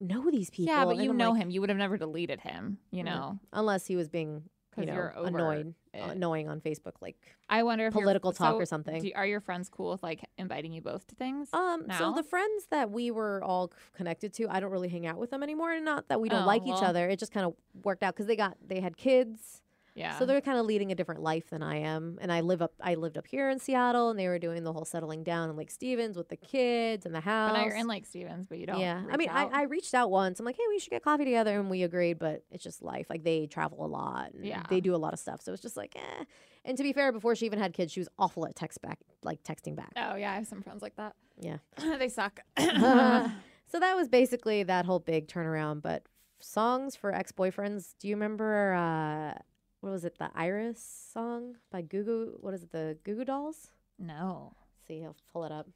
[0.02, 0.74] know these people.
[0.74, 1.50] yeah, but and you I'm know like, him.
[1.52, 2.78] You would have never deleted him.
[2.92, 4.44] You know, unless he was being
[4.78, 6.00] you know annoyed it.
[6.00, 7.18] annoying on Facebook like
[7.50, 9.02] I wonder if political talk so or something.
[9.02, 11.50] do- are your friends cool with like inviting you both to things?
[11.52, 15.18] Um, so the friends that we were all connected to, I don't really hang out
[15.18, 15.74] with them anymore.
[15.74, 18.14] And not that we don't Oh, like each other, it just kind of worked out
[18.14, 19.62] because they got they had kids,
[20.00, 20.18] yeah.
[20.18, 22.18] so they're kind of leading a different life than I am.
[22.22, 24.74] And I live up, I lived up here in Seattle, and they were doing the
[24.74, 27.52] whole settling down in Lake Stevens with the kids and the house.
[27.52, 28.80] but now you're in Lake Stevens, but you don't.
[28.80, 29.30] yeah, I mean?
[29.30, 30.40] I, I reached out once.
[30.40, 32.18] I'm like, hey, we should get coffee together, and we agreed.
[32.20, 33.08] But it's just life.
[33.10, 34.34] Like they travel a lot.
[34.34, 34.64] And Yeah.
[34.70, 35.42] they do a lot of stuff.
[35.42, 36.24] So it's just like, eh.
[36.66, 39.00] And to be fair, before she even had kids, she was awful at text back,
[39.24, 39.92] like texting back.
[39.96, 41.16] Oh yeah, I have some friends like that.
[41.40, 41.58] Yeah.
[41.98, 42.42] they suck.
[42.58, 45.82] so that was basically that whole big turnaround.
[45.82, 46.04] But
[46.40, 47.96] songs for ex boyfriends.
[48.00, 49.40] Do you remember uh,
[49.82, 50.18] what was it?
[50.20, 52.38] The Iris song by Goo Goo.
[52.42, 52.72] What is it?
[52.72, 53.68] The Goo Goo Dolls.
[53.98, 55.68] no, Let's see, I'll pull it up.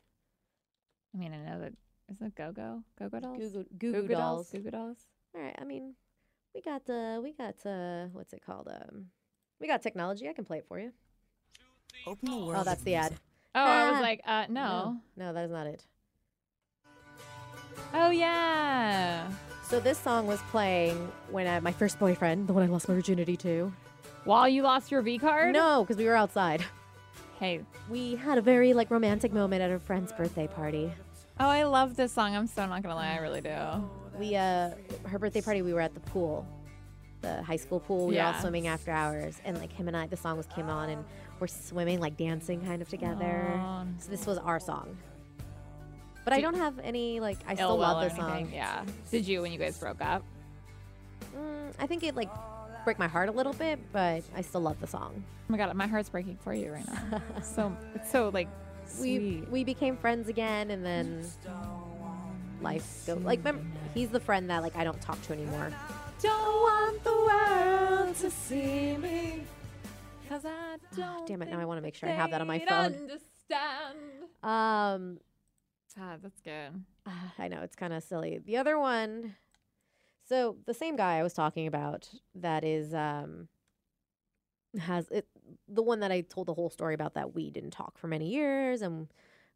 [1.13, 1.73] I mean I know that
[2.11, 3.37] is it Go Go Go Go dolls.
[3.37, 4.49] Goo Goo Goo Goo Goo Goo Dolls.
[4.49, 4.97] Goo Goo dolls.
[5.35, 5.55] All right.
[5.59, 5.95] I mean,
[6.53, 8.67] we got uh, we got uh, what's it called?
[8.69, 9.07] Um,
[9.59, 10.27] we got technology.
[10.29, 10.91] I can play it for you.
[12.05, 12.55] Open the world.
[12.57, 13.13] Oh, that's the ad.
[13.55, 13.91] Oh, I Ah.
[13.91, 14.97] was like, uh, no.
[15.15, 15.85] no, that is not it.
[17.93, 19.29] Oh yeah.
[19.67, 22.95] So this song was playing when I, my first boyfriend, the one I lost my
[22.95, 23.71] virginity to.
[24.25, 25.53] While you lost your V card.
[25.53, 26.63] No, because we were outside.
[27.39, 27.61] Hey.
[27.89, 30.91] We had a very like romantic moment at a friend's birthday party.
[31.39, 32.35] Oh, I love this song.
[32.35, 33.55] I'm so not gonna lie, I really do.
[34.17, 34.71] We uh,
[35.07, 35.61] her birthday party.
[35.61, 36.47] We were at the pool,
[37.21, 38.07] the high school pool.
[38.07, 40.69] We were all swimming after hours, and like him and I, the song was came
[40.69, 41.03] on, and
[41.39, 43.43] we're swimming like dancing kind of together.
[43.99, 44.95] So this was our song.
[46.23, 48.49] But I Do- don't have any like I still love this song.
[48.53, 48.85] Yeah.
[49.11, 50.23] Did you when you guys broke up?
[51.35, 52.29] Mm, I think it like
[52.83, 55.23] break my heart a little bit, but I still love the song.
[55.25, 57.21] Oh my god, my heart's breaking for you right now.
[57.41, 58.47] so it's so like
[58.99, 59.19] We sweet.
[59.19, 61.25] we we became friends again, and then
[62.61, 63.39] life go like.
[63.39, 63.63] Remember,
[63.93, 65.71] he's the friend that like I don't talk to anymore.
[66.21, 69.43] don't want the world to see me.
[70.29, 71.49] Cause I ah, don't Damn it!
[71.51, 72.93] Now I want to make sure I have that on my phone.
[72.93, 73.99] Understand.
[74.41, 75.19] Um,
[75.95, 76.83] God, that's good.
[77.05, 78.39] Ah, I know it's kind of silly.
[78.43, 79.35] The other one,
[80.25, 83.47] so the same guy I was talking about that is um
[84.79, 85.27] has it
[85.67, 88.29] the one that I told the whole story about that we didn't talk for many
[88.29, 89.07] years and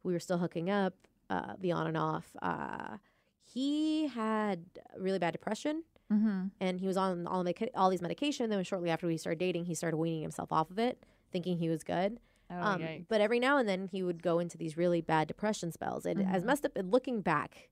[0.03, 0.93] we were still hooking up,
[1.29, 2.35] uh, the on and off.
[2.41, 2.97] Uh,
[3.41, 4.63] he had
[4.97, 6.45] really bad depression Mm-hmm.
[6.61, 8.49] and he was on all medica- all these medication.
[8.49, 11.03] Then shortly after we started dating, he started weaning himself off of it,
[11.33, 12.21] thinking he was good.
[12.49, 15.69] Oh, Um, but every now and then he would go into these really bad depression
[15.73, 16.05] spells.
[16.05, 16.45] And as Mhm.
[16.45, 17.67] messed up, and looking back,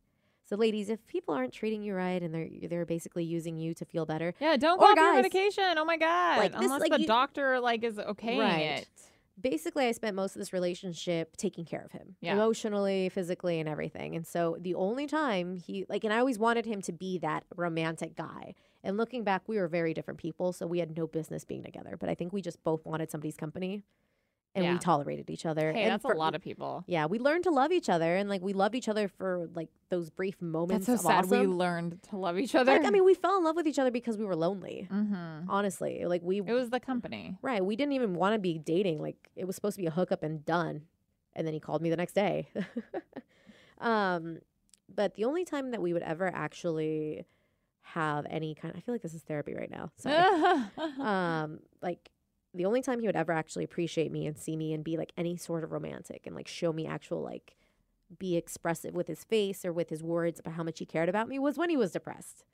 [0.46, 3.86] so ladies, if people aren't treating you right and they're they're basically using you to
[3.86, 5.78] feel better, Yeah, don't go off your medication.
[5.78, 6.38] Oh my god!
[6.38, 8.62] like, this, Unless like, the you- doctor like is okaying Right.
[8.80, 8.88] it.
[9.42, 12.34] basically, I spent most of this relationship taking care of him, Yeah.
[12.34, 14.16] emotionally, physically, and everything.
[14.16, 17.44] And so the only time he like, and I always wanted him to be that
[17.56, 18.56] romantic guy.
[18.84, 21.98] And looking back, we were very different people, so we had no business being together.
[22.00, 23.84] But I think we just both wanted somebody's company,
[24.56, 24.74] and Yeah.
[24.74, 25.72] we tolerated each other.
[25.74, 26.84] Hey, and that's for- a lot of people.
[26.88, 29.70] Yeah, we learned to love each other, and like we loved each other for like
[29.90, 30.88] those brief moments.
[30.88, 31.30] That's moments.
[31.30, 31.48] so of sad.
[31.50, 32.72] We learned to love each other.
[32.72, 34.88] Like, I mean, we fell in love with each other because we were lonely.
[34.92, 35.50] mm-hmm.
[35.50, 37.38] Honestly, like we it was the company.
[37.42, 39.02] right, we didn't even want to be dating.
[39.02, 40.84] Like it was supposed to be a hookup and done.
[41.34, 42.48] And then he called me the next day.
[43.80, 44.40] um,
[44.94, 47.26] but the only time that we would ever actually
[47.82, 49.92] have any kind, I feel like this is therapy right now.
[49.98, 50.66] Sorry.
[51.00, 52.10] um, like
[52.56, 55.12] the only time he would ever actually appreciate me and see me and be like
[55.18, 57.56] any sort of romantic and like show me actual like
[58.20, 61.28] be expressive with his face or with his words about how much he cared about
[61.28, 62.46] me was when he was depressed.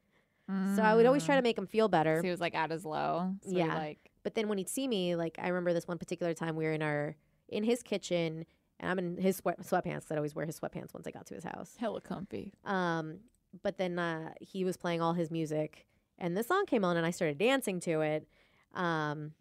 [0.75, 2.17] So I would always try to make him feel better.
[2.17, 3.33] So he was like at his low.
[3.43, 3.73] So Yeah.
[3.75, 6.65] like But then when he'd see me, like I remember this one particular time we
[6.65, 7.15] were in our
[7.49, 8.45] in his kitchen
[8.79, 10.01] and I'm in his sweat, sweatpants.
[10.03, 11.75] 'cause I'd always wear his sweatpants once I got to his house.
[11.77, 12.53] hella comfy.
[12.65, 13.19] Um,
[13.61, 15.85] but then uh, he was playing all his music,
[16.17, 18.27] and this song came on, and I started dancing to it.
[18.73, 19.33] Um,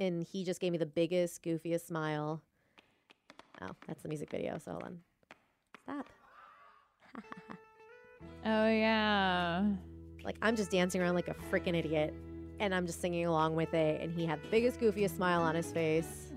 [0.00, 2.40] and he just gave me the biggest, goofiest smile.
[3.60, 4.58] Oh, that's the music video.
[4.58, 5.00] So hold on.
[5.84, 6.06] Stop.
[8.44, 9.66] Oh yeah.
[10.24, 12.14] Like I'm just dancing around like a freaking idiot,
[12.58, 14.00] and I'm just singing along with it.
[14.00, 16.32] And he had the biggest, goofiest smile on his face.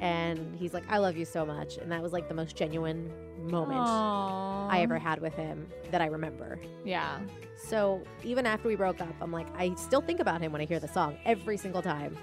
[0.00, 3.10] And he's like, "I love you so much," and that was like the most genuine
[3.38, 6.58] moment I ever had with him that I remember.
[6.84, 7.18] Yeah.
[7.56, 10.64] So even after we broke up, I'm like, I still think about him when I
[10.64, 12.16] hear the song every single time.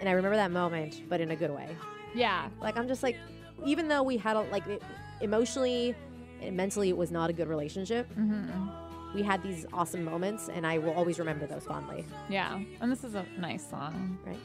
[0.00, 1.68] And I remember that moment, but in a good way.
[2.14, 2.48] Yeah.
[2.60, 3.16] Like I'm just like,
[3.64, 4.82] even though we had a, like it,
[5.20, 5.94] emotionally
[6.42, 8.12] and mentally, it was not a good relationship.
[8.12, 8.68] hmm
[9.14, 12.04] We had these awesome moments, and I will always remember those fondly.
[12.28, 12.60] Yeah.
[12.80, 14.18] And this is a nice song.
[14.26, 14.38] Right?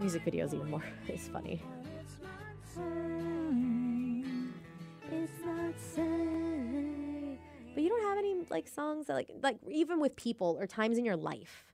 [0.00, 0.82] Music videos even more.
[1.08, 1.62] It's funny.
[7.74, 10.96] But you don't have any like songs that like like even with people or times
[10.98, 11.72] in your life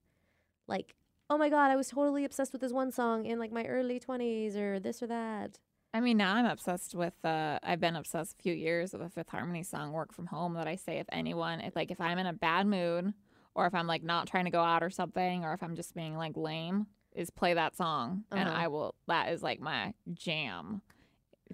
[0.67, 0.95] like,
[1.31, 3.99] oh my god, I was totally obsessed with this one song in like my early
[4.01, 5.59] twenties or this or that.
[5.95, 7.13] I mean, now I'm obsessed with.
[7.25, 10.55] Uh, I've been obsessed a few years with a Fifth Harmony song, "Work from Home."
[10.55, 13.13] That I say, if anyone, if like if I'm in a bad mood,
[13.55, 15.95] or if I'm like not trying to go out or something, or if I'm just
[15.95, 18.59] being like lame, is play that song, and Uh-huh.
[18.59, 18.95] I will.
[19.07, 20.81] That is like my jam.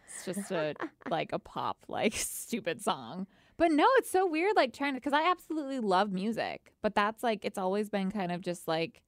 [0.07, 0.75] It's just a
[1.11, 3.27] like a pop like stupid song.
[3.57, 4.55] But no, it's so weird.
[4.57, 8.31] Like trying to, because I absolutely love music, but that's like it's always been kind
[8.33, 9.03] of just like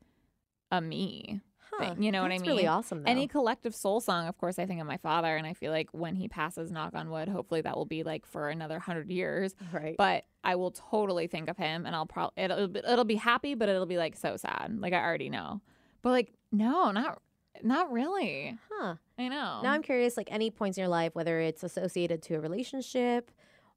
[0.71, 1.41] a me.
[1.73, 1.95] Huh.
[1.99, 2.51] you know what I mean?
[2.51, 3.05] Really awesome.
[3.05, 3.11] Though.
[3.11, 5.89] Any collective soul song, of course, I think of my father, and I feel like
[5.93, 9.55] when he passes, knock on wood, hopefully that will be like for another hundred years.
[9.73, 9.95] right?
[9.97, 13.69] But I will totally think of him, and I'll probably it'll it'll be happy, but
[13.69, 14.79] it'll be like so sad.
[14.81, 15.61] Like I already know,
[16.03, 17.23] but like no, not
[17.65, 18.59] not really.
[18.71, 18.95] huh.
[19.19, 19.61] I know.
[19.63, 23.31] Now I'm curious, like any points in your life, whether it's associated to a relationship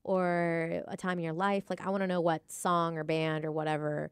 [0.03, 1.65] or a time in your life.
[1.69, 4.11] Like I want to know what song or band or whatever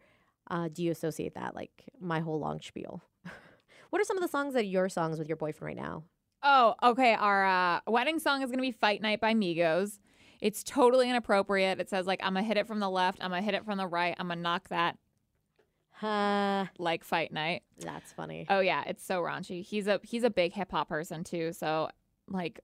[0.49, 1.55] uh, do you associate that?
[1.55, 3.01] Like my whole long spiel.
[3.89, 6.03] what are some of the songs that are your songs with your boyfriend right now?
[6.43, 7.13] Oh, okay.
[7.13, 9.99] Our uh, wedding song is gonna be "Fight Night" by Migos.
[10.41, 11.79] It's totally inappropriate.
[11.79, 13.77] It says like I'm gonna hit it from the left, I'm gonna hit it from
[13.77, 14.97] the right, I'm gonna knock that
[16.01, 18.45] Uh, like "Fight Night." that's funny.
[18.49, 19.63] Oh yeah, it's so raunchy.
[19.63, 21.53] He's a he's a big hip hop person too.
[21.53, 21.89] So
[22.27, 22.59] like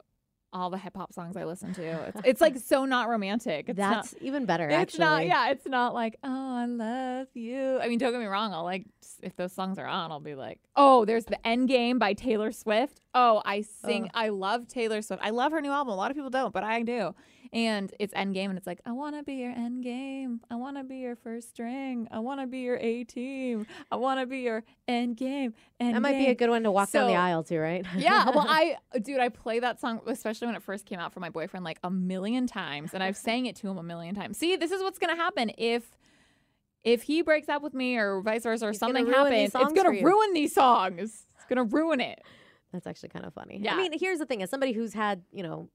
[0.53, 3.69] all the hip hop songs I listen to, it's, it's like so not romantic.
[3.69, 4.65] It's that's not, even better.
[4.65, 5.25] it's actually, not.
[5.25, 7.79] Yeah, it's not like oh I love you.
[7.79, 8.53] I mean, don't get me wrong.
[8.53, 8.85] I'll like
[9.21, 12.51] if those songs are on, I'll be like, oh, there's the End Game by Taylor
[12.51, 13.01] Swift.
[13.13, 14.09] Oh, I sing.
[14.13, 15.21] I love Taylor Swift.
[15.23, 15.93] I love her new album.
[15.93, 17.13] A lot of people don't, but I do.
[17.53, 20.41] And it's End Game, and it's like I want to be your End Game.
[20.49, 22.07] I want to be your first string.
[22.11, 23.65] I want to be your A team.
[23.91, 25.53] I want to be your End Game.
[25.79, 27.85] End That might be a good one to walk down the aisle to, right?
[27.95, 31.19] Yeah, well, I, dude, I play that song, especially when it first came out for
[31.19, 34.37] my boyfriend, like a million times, and I've sang it to him a million times.
[34.37, 35.95] See, this is what's gonna happen if,
[36.83, 40.01] if he breaks up with me or vice versa, or He's something happens, it's gonna
[40.03, 41.25] ruin these songs.
[41.35, 42.21] It's gonna ruin it.
[42.73, 43.59] That's actually kind of funny.
[43.61, 43.73] Yeah.
[43.73, 45.69] I mean, here's the thing: as somebody who's had, you know,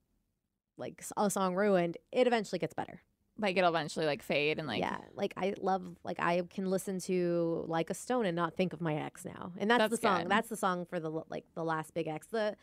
[0.77, 3.01] like a song ruined, it eventually gets better.
[3.39, 7.01] Like it'll eventually like fade and like yeah, like I love, like I can listen
[7.01, 9.97] to like a Stone and not think of my ex now, and that's, That's the
[10.09, 10.23] song.
[10.23, 10.31] good.
[10.31, 12.27] That's the song for the like the last big ex.
[12.27, 12.57] The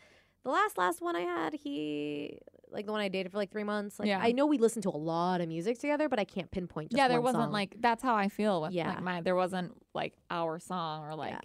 [0.44, 2.38] the last last one I had, he
[2.70, 3.98] like the one I dated for like three months.
[3.98, 4.20] Like Yeah.
[4.22, 6.92] I know we listened to a lot of music together, but I can't pinpoint.
[6.92, 7.52] Just yeah, there wasn't song.
[7.52, 8.88] like that's how I feel with Yeah.
[8.90, 11.40] like my there wasn't like our song or like Yeah.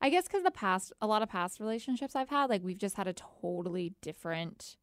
[0.00, 2.96] I guess because the past a lot of past relationships I've had like we've just
[2.96, 4.76] had a totally different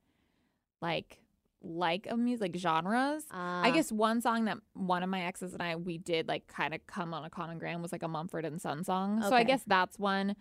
[0.82, 1.20] like
[1.68, 3.24] like of music genres.
[3.32, 6.47] I Ah, guess one song that one of my exes and I we did like
[6.47, 9.22] kind of come on a common ground was like a Mumford and Son song.
[9.22, 10.36] So I guess that's one.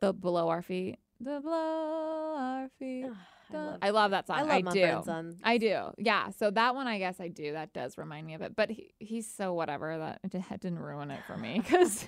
[0.00, 3.06] The below our feet, the below our feet.
[3.52, 4.36] I love, I love that song.
[4.38, 5.02] I love I Mumford do.
[5.44, 5.78] I do.
[5.98, 6.30] Yeah.
[6.30, 7.52] So that one, I guess I do.
[7.52, 8.56] That does remind me of it.
[8.56, 12.06] But he, he's so whatever that it di- didn't ruin it for me because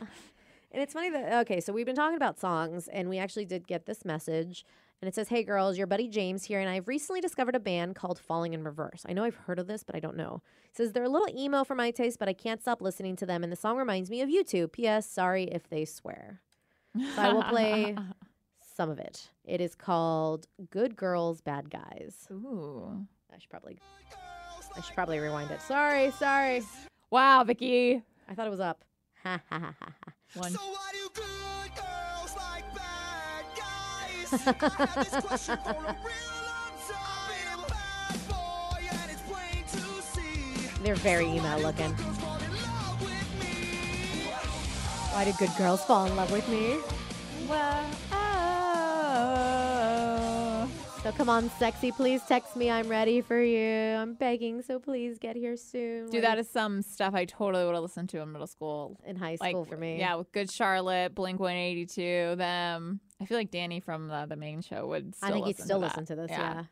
[0.73, 3.67] And it's funny that okay, so we've been talking about songs, and we actually did
[3.69, 4.65] get this message,
[5.01, 7.95] and it says, "Hey girls, your buddy James here, and I've recently discovered a band
[7.95, 9.05] called Falling in Reverse.
[9.09, 10.43] I know I've heard of this, but I don't know.
[10.65, 13.27] It says they're a little emo for my taste, but I can't stop listening to
[13.27, 14.69] them, and the song reminds me of you two.
[14.69, 15.07] P.S.
[15.09, 16.41] Sorry if they swear.
[17.15, 17.97] So I will play
[18.77, 19.29] some of it.
[19.45, 22.27] It is called Good Girls, Bad Guys.
[22.31, 23.07] Ooh.
[23.33, 23.79] I should probably,
[24.75, 25.61] I should probably rewind it.
[25.61, 26.63] Sorry, sorry.
[27.11, 28.03] Wow, Vicky.
[28.29, 28.83] I thought it was up.
[29.23, 29.95] Ha ha ha ha.
[30.05, 30.13] ha.
[30.35, 30.53] One.
[30.53, 30.61] So
[40.83, 41.93] They're very emo looking.
[41.95, 44.29] Girls fall in love with me.
[45.13, 46.79] Why do good girls fall in love with me?
[47.49, 48.27] Well, oh.
[51.03, 52.69] So come on, sexy, please text me.
[52.71, 53.97] I'm ready for you.
[53.97, 56.11] I'm begging, so please get here soon.
[56.11, 58.99] Dude, that is some stuff I totally would have listened to in middle school.
[59.07, 59.99] in high Like school for me.
[59.99, 63.01] Yeah, with Good Charlotte, Blink 182, them.
[63.21, 65.79] I feel like Danny from the, the main show would still I think he'd still
[65.81, 65.97] to that.
[65.99, 66.31] listen to this.
[66.31, 66.65] Yeah.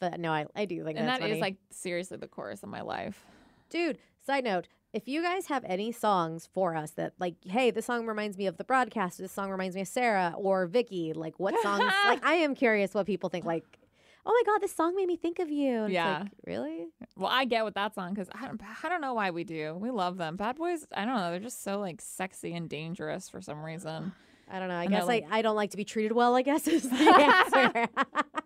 [0.00, 1.40] But no, I, I do think And that's that is funny.
[1.40, 3.24] like seriously the chorus of my life.
[3.70, 3.98] dude.
[4.26, 8.06] Side note: If you guys have any songs for us that, like, hey, this song
[8.06, 9.18] reminds me of the broadcast.
[9.18, 11.12] This song reminds me of Sara or Vicky.
[11.12, 11.84] Like, what songs?
[12.06, 13.44] like, I am curious what people think.
[13.44, 13.64] Like,
[14.24, 15.82] oh my god, this song made me think of you.
[15.84, 16.20] And Yeah.
[16.20, 16.86] like, really?
[17.18, 19.74] Well, I get with that song because I don't, I don't know why we do.
[19.74, 20.36] We love them.
[20.36, 21.30] Bad Boys, I don't know.
[21.30, 24.12] They're just so like sexy and dangerous for some reason.
[24.50, 24.74] I don't know.
[24.76, 26.34] I And I guess like- I, I don't like to be treated well.
[26.34, 27.88] I guess is the answer.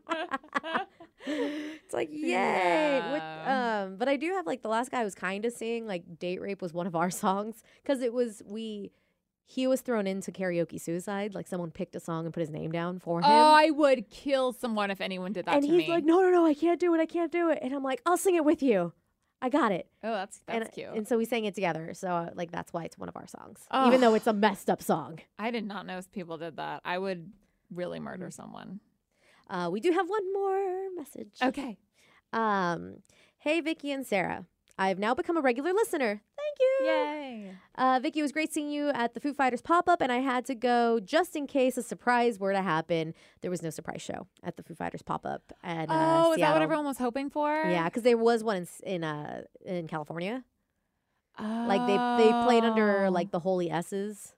[1.27, 2.29] it's like yay.
[2.31, 3.83] Yeah.
[3.87, 6.19] um, but I do have like the last guy I was kind of seeing like
[6.19, 8.93] "Date Rape" was one of our songs because it was we.
[9.51, 11.35] He was thrown into karaoke suicide.
[11.35, 13.25] Like someone picked a song and put his name down for him.
[13.27, 15.89] Oh, I would kill someone if anyone did that and to he's me.
[15.89, 17.01] like, no, no, no, I can't do it.
[17.01, 17.59] I can't do it.
[17.63, 18.93] And I'm like, I'll sing it with you.
[19.41, 19.87] I got it.
[20.03, 20.89] Oh, that's that's and, cute.
[20.95, 21.95] And so we sang it together.
[21.95, 24.69] So uh, like that's why it's one of our songs, even though it's a messed
[24.69, 25.21] up song.
[25.39, 26.83] I did not know people did that.
[26.85, 27.31] I would
[27.73, 28.81] really murder someone.
[29.49, 31.37] Uh, we do have one more message.
[31.43, 31.79] Okay.
[32.33, 32.97] Um,
[33.39, 34.45] hey Vicky and Sara,
[34.79, 36.23] I've now become a regular listener.
[36.37, 36.87] Thank you.
[36.87, 37.53] Yay.
[37.77, 40.19] Uh, Vicky, it was great seeing you at the Foo Fighters pop up, and I
[40.19, 43.13] had to go just in case a surprise were to happen.
[43.41, 46.39] There was no surprise show at the Foo Fighters pop up at uh, Oh, is
[46.39, 47.51] that what everyone was hoping for?
[47.51, 50.45] Yeah, because there was one in in uh in California.
[51.41, 53.11] Like they they played under Oh.
[53.11, 54.35] like the Holy S's.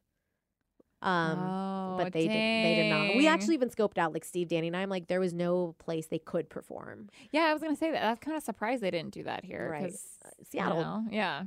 [1.02, 3.16] Um, oh, but they did they did not.
[3.16, 6.06] We actually even scoped out like Steve, Danny, and I'm like there was no place
[6.06, 7.08] they could perform.
[7.30, 8.00] Yeah, I was gonna say that.
[8.00, 9.70] That's kind of surprised they didn't do that here.
[9.70, 9.94] Right.
[10.24, 11.04] Uh, Seattle.
[11.10, 11.44] yeah.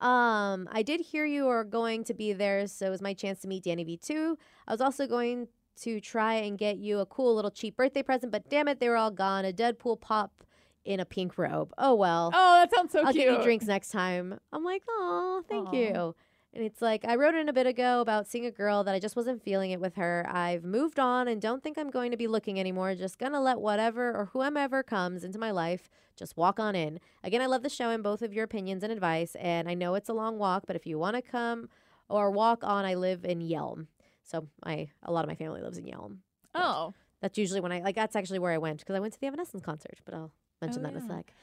[0.00, 3.40] Um, I did hear you are going to be there, so it was my chance
[3.40, 4.36] to meet Danny V too.
[4.66, 5.48] I was also going
[5.82, 8.88] to try and get you a cool little cheap birthday present, but damn it, they
[8.88, 9.44] were all gone.
[9.44, 10.44] A Deadpool pop
[10.84, 11.72] in a pink robe.
[11.78, 12.30] Oh well.
[12.34, 13.26] Oh, that sounds so I'll cute.
[13.26, 14.38] get you drinks next time.
[14.52, 15.72] I'm like, oh, thank Aw.
[15.72, 16.14] you.
[16.56, 18.98] And it's like, I wrote in a bit ago about seeing a girl that I
[18.98, 20.26] just wasn't feeling it with her.
[20.26, 22.94] I've moved on and don't think I'm going to be looking anymore.
[22.94, 26.98] Just gonna let whatever or whomever comes into my life just walk on in.
[27.22, 29.34] Again, I love the show and both of your opinions and advice.
[29.34, 31.68] And I know it's a long walk, but if you want to come
[32.08, 33.88] or walk on, I live in Yelm.
[34.22, 36.20] So I, a lot of my family lives in Yelm.
[36.54, 37.96] Oh, That's usually when I like.
[37.96, 39.98] That's actually where I went because I went to the Evanescence concert.
[40.06, 40.32] But I'll
[40.62, 41.34] mention Oh, that in a oh, sec.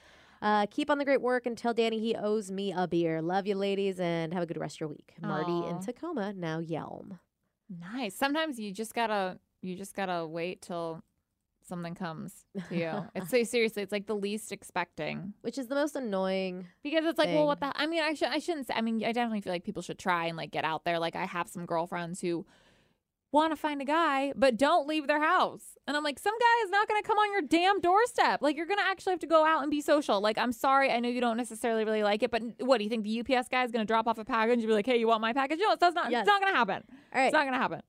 [0.44, 3.22] Uh, keep on the great work and tell Danny he owes me a beer.
[3.22, 5.14] Love you, ladies, and have a good rest of your week.
[5.22, 7.18] Marty in Tacoma, now Yelm.
[7.70, 8.14] nice.
[8.14, 11.02] Sometimes you just gotta you just gotta wait till
[11.66, 12.92] something comes to you.
[13.16, 15.34] it's so seriously, it's like the least expecting.
[15.42, 16.68] Which is the most annoying.
[16.84, 17.72] Because it's like, well, what the?
[17.76, 18.74] I mean, I should, I shouldn't say.
[18.76, 21.00] I mean, I definitely feel like people should try and like get out there.
[21.00, 22.46] Like, I have some girlfriends who
[23.34, 25.78] want to find a guy, but don't leave their house.
[25.88, 28.42] And I'm like, some guy is not going to come on your damn doorstep.
[28.42, 30.22] Like, you're going to actually have to go out and be social.
[30.22, 32.90] Like, I'm sorry, I know you don't necessarily really like it, but what do you
[32.90, 34.98] think the UPS guy is going to drop off a package and be like, hey,
[34.98, 35.60] you want my package?
[35.62, 36.10] No, that's not.
[36.12, 36.22] Yes.
[36.22, 36.84] It's not going to happen.
[37.14, 37.26] All right.
[37.26, 37.82] It's not going to happen.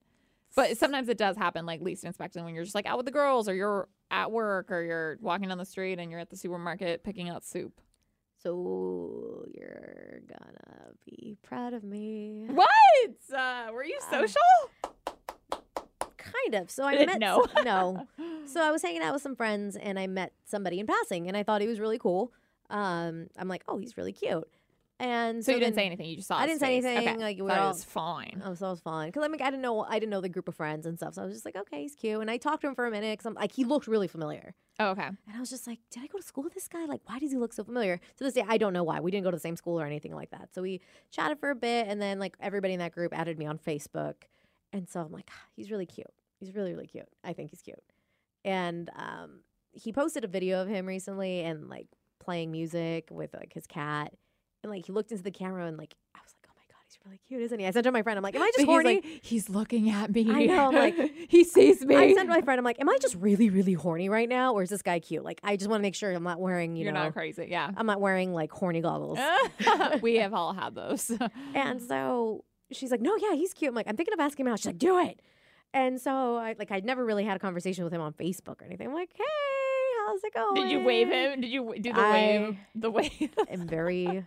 [0.57, 3.13] But sometimes it does happen, like least expected, when you're just like out with the
[3.13, 6.37] girls, or you're at work, or you're walking down the street and you're at the
[6.37, 7.81] supermarket picking out soup.
[8.41, 12.45] So you're gonna be proud of me.
[12.51, 12.69] What?
[13.37, 14.41] Uh, were you Uh, social?
[16.25, 16.71] Kind of.
[16.71, 17.47] So I met no.
[17.55, 18.07] some- no.
[18.47, 21.37] So I was hanging out with some friends and I met somebody in passing and
[21.37, 22.33] I thought he was really cool.
[22.71, 24.49] Um, I'm like, oh, he's really cute.
[25.01, 26.07] And So you didn't say anything.
[26.07, 26.37] You just saw.
[26.39, 27.17] I didn't say anything, Okay.
[27.17, 28.41] like, we Thought were it all- was fine.
[28.45, 30.29] Oh, so it was fine because I mean I didn't know I didn't know the
[30.29, 31.15] group of friends and stuff.
[31.15, 32.91] So I was just like, okay, he's cute, and I talked to him for a
[32.93, 35.03] minute because I'm like he looked really familiar, Oh, okay.
[35.09, 36.85] and I was just like, did I go to school with this guy?
[36.87, 37.97] Like, why does he look so familiar?
[38.19, 39.01] To this day, I don't know why.
[39.01, 40.55] We didn't go to the same school or anything like that.
[40.55, 43.47] So we chatted for a bit, and then like everybody in that group added me
[43.47, 44.15] on Facebook,
[44.75, 46.07] and so I'm like, "Ah, he's really cute.
[46.39, 47.09] He's really really cute.
[47.23, 47.83] I think he's cute,
[48.45, 49.41] and um,
[49.73, 51.87] he posted a video of him recently and like
[52.21, 54.13] playing music with like his cat,
[54.63, 56.81] and like he looked into the camera and like I was like, oh my god,
[56.87, 57.67] he's really cute, isn't he?
[57.67, 58.95] I said to my friend, I'm like, am I just But he's horny?
[58.97, 60.27] like, he's looking at me.
[60.31, 61.95] I know, I'm like- he sees me.
[61.97, 64.55] I said to my friend, I'm like, am I just really, really horny right now,
[64.55, 65.23] or is this guy cute?
[65.25, 67.47] Like, I just want to make sure I'm not wearing, you You're know, not crazy.
[67.51, 67.71] Yeah.
[67.77, 69.19] I'm not wearing like horny goggles.
[70.03, 71.11] we have all had those.
[71.55, 73.69] and so she's like, no, yeah, he's cute.
[73.69, 74.59] I'm like, I'm thinking of asking him out.
[74.59, 75.21] She's like, do it.
[75.73, 78.65] And so I like, I'd never really had a conversation with him on Facebook or
[78.65, 78.89] anything.
[78.89, 79.25] I'm like, hey,
[80.07, 80.55] how's it going?
[80.55, 81.41] Did you wave him?
[81.41, 82.57] Did you do the I- wave?
[82.77, 83.35] The wave.
[83.53, 84.25] I'm very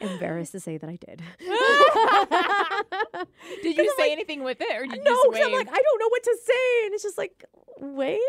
[0.00, 1.22] embarrassed to say that I did.
[3.62, 5.46] did you say like, anything with it, or did you no, just 'cause wave?
[5.46, 6.84] I'm like, I don't know what to say.
[6.86, 7.44] And it's just like,
[7.80, 8.20] wave?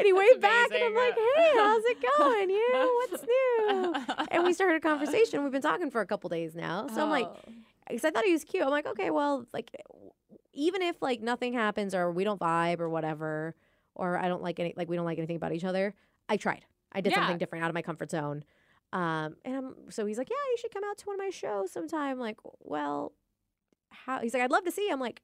[0.00, 2.50] And he waved back, and I'm like, hey, how's it going?
[2.50, 4.26] You, what's new?
[4.30, 5.42] And we started a conversation.
[5.42, 6.86] We've been talking for a couple days now.
[6.88, 7.38] So I'm like, Oh.
[7.88, 8.62] because I thought he was cute.
[8.64, 9.70] I'm like, okay, well, like,
[10.52, 13.54] even if like nothing happens or we don't vibe or whatever,
[13.94, 15.94] or I don't like any, like we don't like anything about each other,
[16.28, 16.64] I tried.
[16.92, 17.18] I did Yeah.
[17.18, 18.44] something different out of my comfort zone.
[18.92, 21.30] Um, and I'm so he's like, yeah, you should come out to one of my
[21.30, 22.12] shows sometime.
[22.12, 23.12] I'm like, well,
[23.90, 24.20] how?
[24.20, 24.86] He's like, I'd love to see.
[24.86, 25.22] you." I'm like,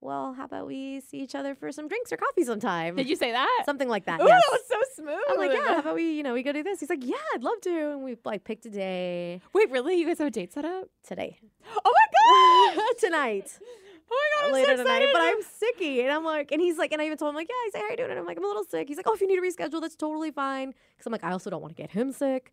[0.00, 2.94] well, how about we see each other for some drinks or coffee sometime?
[2.96, 3.62] Did you say that?
[3.66, 4.20] something like that?
[4.20, 4.42] Ooh, yes.
[4.46, 5.18] that was so smooth.
[5.28, 6.80] I'm like, yeah, how about we, you know, we go do this?
[6.80, 7.90] He's like, yeah, I'd love to.
[7.92, 9.96] And we like picked a day Wait, really?
[9.98, 10.88] You guys have a date set up?
[11.06, 11.38] today,
[11.84, 12.84] Oh my god!
[12.98, 13.58] tonight.
[14.10, 14.46] Oh my god!
[14.46, 15.12] I'm later so tonight, excited.
[15.12, 15.42] but I'm
[15.84, 16.00] sicky.
[16.02, 17.82] And I'm like, and he's like, and I even told him, like, yeah, he's like,
[17.82, 18.10] how you doing?
[18.10, 18.88] And I'm like, I'm a little sick.
[18.88, 20.72] He's like, oh, if you need to reschedule, that's totally fine.
[20.72, 22.50] Cause I'm like, I also don't want to get him sick.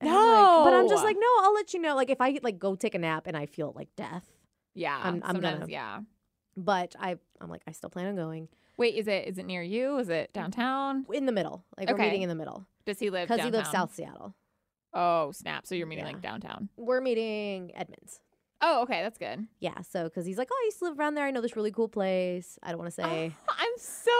[0.00, 1.96] And I'm like- but I'm just like, no, I'll let you know.
[1.96, 4.22] Like, if I like go take a nap and I feel like death,
[4.74, 5.98] Yeah, I'm- I'm sometimes, gonna- yeah.
[6.56, 9.62] But I, I'm like, I still plan on going Wait, is it is it near
[9.62, 9.98] you?
[9.98, 10.32] Is it mm.
[10.32, 11.06] downtown?
[11.12, 11.64] in the middle.
[11.78, 13.28] Like, we're meeting in the middle Does he live?
[13.28, 13.70] because he lives?
[13.70, 14.34] South Seattle.
[14.92, 15.66] Oh snap!
[15.66, 16.12] So you're meeting Yeah.
[16.12, 16.68] like downtown.
[16.76, 18.20] We're meeting Edmonds.
[18.60, 19.46] Oh, okay, that's good.
[19.60, 21.26] Yeah, so because he's like, oh, I used to live around there.
[21.26, 22.58] I know this really cool place.
[22.62, 23.32] I don't want to say.
[23.48, 24.10] I'm so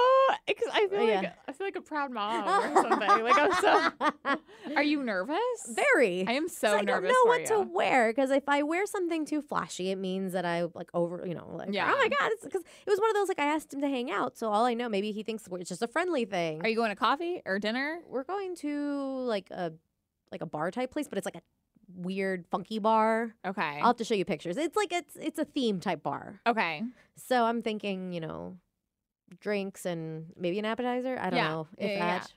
[0.46, 1.16] because I feel oh, Yeah.
[1.20, 3.24] like I feel like a proud mom or something.
[3.24, 4.36] like I'm so.
[4.76, 5.38] Are you nervous?
[5.70, 6.26] Very.
[6.26, 6.80] I am so nervous.
[6.80, 7.46] I don't know what you.
[7.46, 11.24] to wear because if I wear something too flashy, it means that I like over,
[11.26, 11.90] you know, like Yeah.
[11.94, 14.10] oh my god, because it was one of those like I asked him to hang
[14.10, 16.60] out, so all I know maybe he thinks it's just a friendly thing.
[16.62, 18.00] Are you going to coffee or dinner?
[18.08, 19.72] We're going to like a
[20.32, 21.42] like a bar type place, but it's like a
[21.94, 23.34] weird funky bar.
[23.46, 23.78] Okay.
[23.80, 24.56] I'll have to show you pictures.
[24.56, 26.40] It's like it's it's a theme type bar.
[26.46, 26.82] okay.
[27.16, 28.58] So I'm thinking, you know,
[29.40, 31.18] drinks and maybe an appetizer.
[31.20, 31.48] I don't Yeah.
[31.48, 32.32] know if Yeah, yeah, that.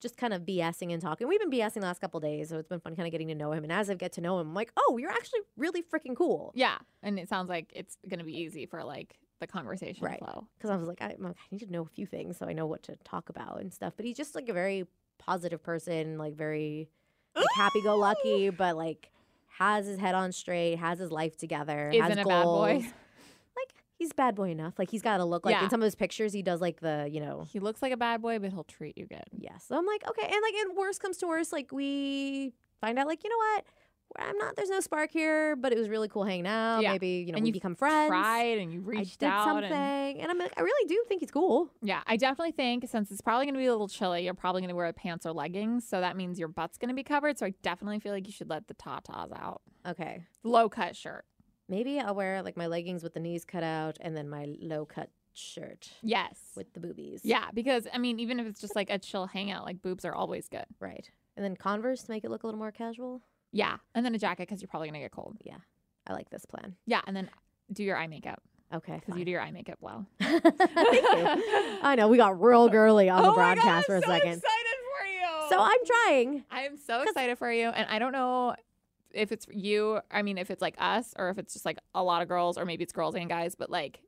[0.00, 1.26] Just kind of BSing and talking.
[1.26, 3.34] We've been BSing the last couple days, so it's been fun kind of getting to
[3.34, 3.64] know him.
[3.64, 6.52] And as I get to know him, I'm like, oh, you're actually really freaking cool.
[6.54, 10.18] Yeah, and it sounds like it's gonna be easy for like the conversation Right.
[10.18, 10.46] flow.
[10.58, 12.66] Because I was like, I, I need to know a few things so I know
[12.66, 13.94] what to talk about and stuff.
[13.96, 14.86] But he's just like a very
[15.18, 16.88] positive person, like very
[17.36, 19.10] like happy go lucky, but like
[19.58, 22.86] has his head on straight, has his life together, has Isn't a bad boy.
[23.56, 24.78] Like he's bad boy enough.
[24.78, 25.64] Like he's got to look like Yeah.
[25.64, 27.96] in some of his pictures, he does like the you know He looks like a
[27.96, 29.24] bad boy, but he'll treat you good.
[29.32, 29.64] Yes.
[29.66, 30.26] So I'm like, okay.
[30.26, 33.64] And like, and worst comes to worst, like we find out, like, you know what?
[34.18, 36.80] I'm not, there's no spark here, but it was really cool hanging out.
[36.80, 36.92] Yeah.
[36.92, 38.08] Maybe, you know, And we you've become friends.
[38.08, 39.44] Tried and you I reached did out.
[39.46, 39.72] something.
[39.72, 41.70] And, And, I'm like, I really do think he's cool.
[41.82, 44.74] yeah, I definitely think since it's probably gonna be a little chilly, you're probably gonna
[44.74, 47.38] wear pants or leggings, so that means your butt's gonna be covered.
[47.38, 49.60] So I definitely feel like you should let the tatas out.
[49.86, 50.24] Okay.
[50.44, 51.24] Low cut shirt.
[51.68, 54.86] Maybe I'll wear like my leggings with the knees cut out and then my low
[54.86, 56.38] cut shirt Yes.
[56.56, 57.20] with the boobies.
[57.24, 60.14] yeah, because I mean, even if it's just like a chill hangout, like boobs are
[60.14, 60.64] always good.
[60.80, 61.10] Right.
[61.36, 63.20] And then Converse to make it look a little more casual.
[63.56, 65.36] Yeah, and then a jacket because you're probably gonna get cold.
[65.44, 65.56] Yeah.
[66.06, 66.76] I like this plan.
[66.86, 67.28] Yeah, and then
[67.72, 68.40] do your eye makeup
[68.72, 69.00] Okay.
[69.00, 70.06] because you do your eye makeup well.
[70.20, 71.78] Thank you.
[71.82, 74.06] I know we got real girly on the Oh God, broadcast I'm for a so
[74.08, 74.28] second.
[74.34, 75.48] Excited for you.
[75.50, 76.44] So I'm trying.
[76.50, 78.54] I am so excited for you, and I don't know
[79.12, 80.00] if it's you.
[80.10, 82.58] I mean, if it's like us, or if it's just like a lot of girls,
[82.58, 83.54] or maybe it's girls and guys.
[83.54, 84.00] But like,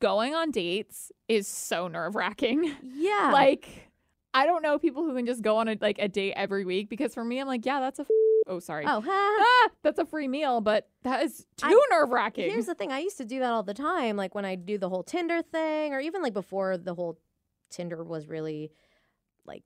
[0.00, 2.72] going on dates is so nerve wracking.
[2.82, 3.30] Yeah.
[3.32, 3.90] like,
[4.34, 6.88] I don't know people who can just go on a like a date every week
[6.88, 8.02] because for me, I'm like, yeah, that's a.
[8.02, 8.08] F-
[8.46, 8.84] oh, sorry.
[8.86, 9.02] oh.
[9.06, 12.50] Ah, that's a free meal, but that is too nerve wracking.
[12.50, 12.92] Here's the thing.
[12.92, 14.16] I used to do that all the time.
[14.16, 17.18] Like when I do the whole Tinder thing, or even like before the whole
[17.70, 18.70] Tinder was really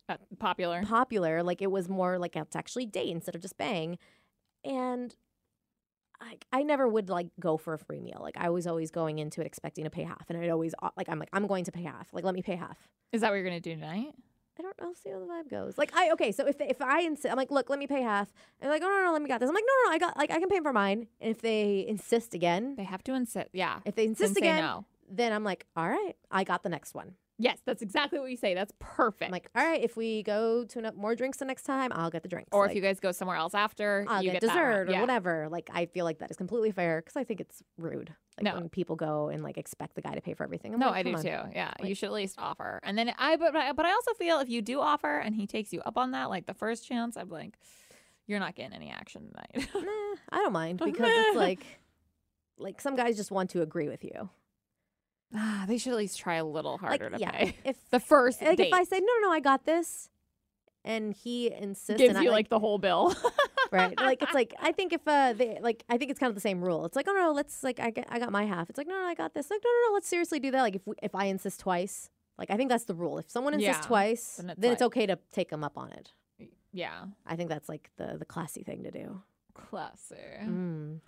[0.08, 0.82] Uh, popular.
[0.84, 1.42] popular.
[1.42, 3.98] Like it was more like let's actually date instead of just bang.
[4.64, 5.14] And
[6.20, 8.18] I, I never would like go for a free meal.
[8.20, 10.90] Like I was always going into it expecting to pay half, and I'd always uh,
[10.96, 12.12] like I'm like I'm going to pay half.
[12.12, 12.76] Like let me pay half.
[13.12, 14.12] Is that what you're gonna do tonight?
[14.60, 14.88] I don't know.
[14.88, 15.78] I'll see how the vibe goes.
[15.78, 16.30] Like I okay.
[16.32, 18.28] So if if I insist, I'm like, look, let me pay half.
[18.60, 19.48] And they're like, no, no, no, let me got this.
[19.48, 21.06] I'm like, no, no, no, I got like I can pay for mine.
[21.20, 23.48] And if they insist again, They have to insist.
[23.52, 23.80] Yeah.
[23.86, 24.84] if they insist say again, no.
[25.10, 27.14] then I'm like, all right, I got the next one.
[27.42, 28.52] Yes, that's exactly what you say.
[28.54, 29.28] That's perfect.
[29.28, 32.10] I'm like, all right, if we go to no- more drinks the next time, I'll
[32.10, 32.50] get the drinks.
[32.52, 34.92] or Like, if you guys go somewhere else after, I'll you get, get, dessert or
[34.92, 35.00] Yeah.
[35.00, 35.48] whatever.
[35.50, 38.14] Like I feel like that is completely fair because I think it's rude.
[38.42, 38.60] Like No.
[38.60, 40.72] when people go and like expect the guy to pay for everything.
[40.72, 41.28] I'm No, like, I do "Come too.
[41.30, 42.80] on." Yeah, you should at least offer.
[42.82, 45.72] And then I, but but I- also feel if you do offer and he takes
[45.72, 47.58] you up on that, like the first chance, I'm like,
[48.26, 49.68] you're not getting any action tonight.
[49.74, 51.66] Nah, I don't mind because it's like,
[52.56, 54.30] like some guys just want to agree with you.
[55.34, 57.56] ah, they should at least try a little harder like to yeah, pay.
[57.64, 60.08] if The first like date if I say no, no, no, I got this,
[60.84, 63.14] and he insists, gives and I, you like the whole bill.
[63.72, 63.98] right?
[63.98, 66.40] Like it's like I think if uh they like I think it's kind of the
[66.40, 66.84] same rule.
[66.86, 68.68] It's like oh no, let's like I get I got my half.
[68.70, 69.50] It's like no no I got this.
[69.50, 70.62] Like no no no let's seriously do that.
[70.62, 73.18] Like if we, if I insist twice, like I think that's the rule.
[73.18, 75.92] If someone insists Yeah, twice, then then it's it's, okay to take them up on
[75.92, 76.12] it.
[76.72, 79.22] yeah, I think that's like the the classy thing to do.
[79.54, 80.14] classy.
[80.42, 81.00] Mm.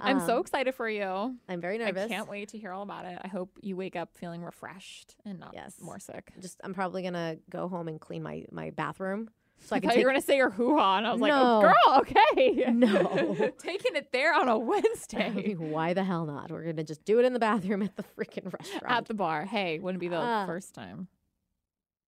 [0.00, 1.36] I'm so Um, excited for you.
[1.48, 2.04] I'm very nervous.
[2.04, 3.18] I can't wait to hear all about it.
[3.20, 5.74] I hope you wake up feeling refreshed and not Yes.
[5.80, 6.32] more sick.
[6.40, 9.28] Just I'm probably gonna go home and clean my my bathroom
[9.60, 11.20] so I, I thought take you were gonna say your hoo ha, and I was
[11.20, 13.34] like, oh, girl, okay, No.
[13.58, 16.50] taking it there on a Wednesday why the hell not?
[16.50, 18.84] We're gonna just do it in the bathroom at the freaking restaurant.
[18.92, 19.44] at the bar.
[19.44, 20.46] Hey, wouldn't be the Ah.
[20.46, 21.08] first time.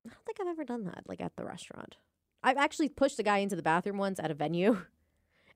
[0.06, 1.96] I don't think I've ever done that, like at the restaurant.
[2.42, 4.80] I've actually pushed a guy into the bathroom once at a venue.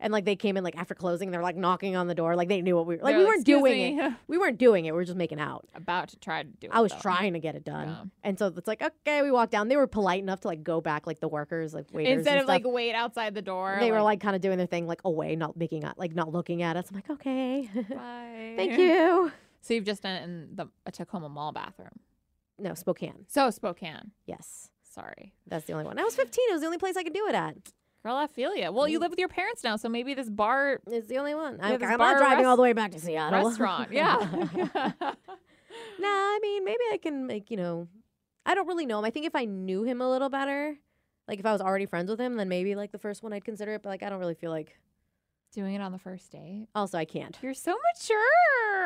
[0.01, 2.49] And like they came in like after closing, they're like knocking on the door, like
[2.49, 3.13] they knew what we were like.
[3.13, 4.13] They're we like, weren't doing me." it.
[4.27, 4.93] We weren't doing it.
[4.93, 5.67] We were just making out.
[5.75, 6.71] About to try to do it.
[6.73, 6.99] I was though.
[6.99, 8.05] trying to get it done, Yeah.
[8.25, 9.69] and so it's like okay, we walked down.
[9.69, 12.49] They were polite enough to like go back, like the workers, like waiters, Instead of
[12.49, 13.77] like wait outside the door.
[13.81, 16.33] they were like kind of doing their thing, like away, not making out, like not
[16.33, 16.87] looking at us.
[16.91, 18.55] I'm like, okay, Bye.
[18.57, 19.31] thank you.
[19.63, 21.99] So you've just done it in the a Tacoma Mall bathroom.
[22.59, 23.25] No, Spokane.
[23.29, 24.11] So Spokane.
[24.27, 25.99] Yes, Sorry, that's the only one.
[25.99, 26.45] I was 15.
[26.51, 27.57] It was the only place I could do it at.
[28.05, 28.15] Girl.
[28.15, 28.71] I feel you.
[28.71, 29.03] Well, you Mm.
[29.03, 31.57] live with your parents now, so maybe this bar is the only one.
[31.59, 33.49] Yeah, I'm, I'm bar not driving rest- all the way back to Seattle.
[33.49, 33.91] restaurant.
[33.93, 35.13] Yeah.
[35.99, 37.89] Nah, I mean, maybe I can make, you know,
[38.47, 39.05] I don't really know him.
[39.05, 40.77] I think if I knew him a little better,
[41.27, 43.45] like if I was already friends with him, then maybe like the first one I'd
[43.45, 43.83] consider it.
[43.83, 44.79] But like, I don't really feel like
[45.53, 46.67] Doing it on the first date.
[46.75, 47.39] Also, I can't.
[47.41, 48.19] You're so mature.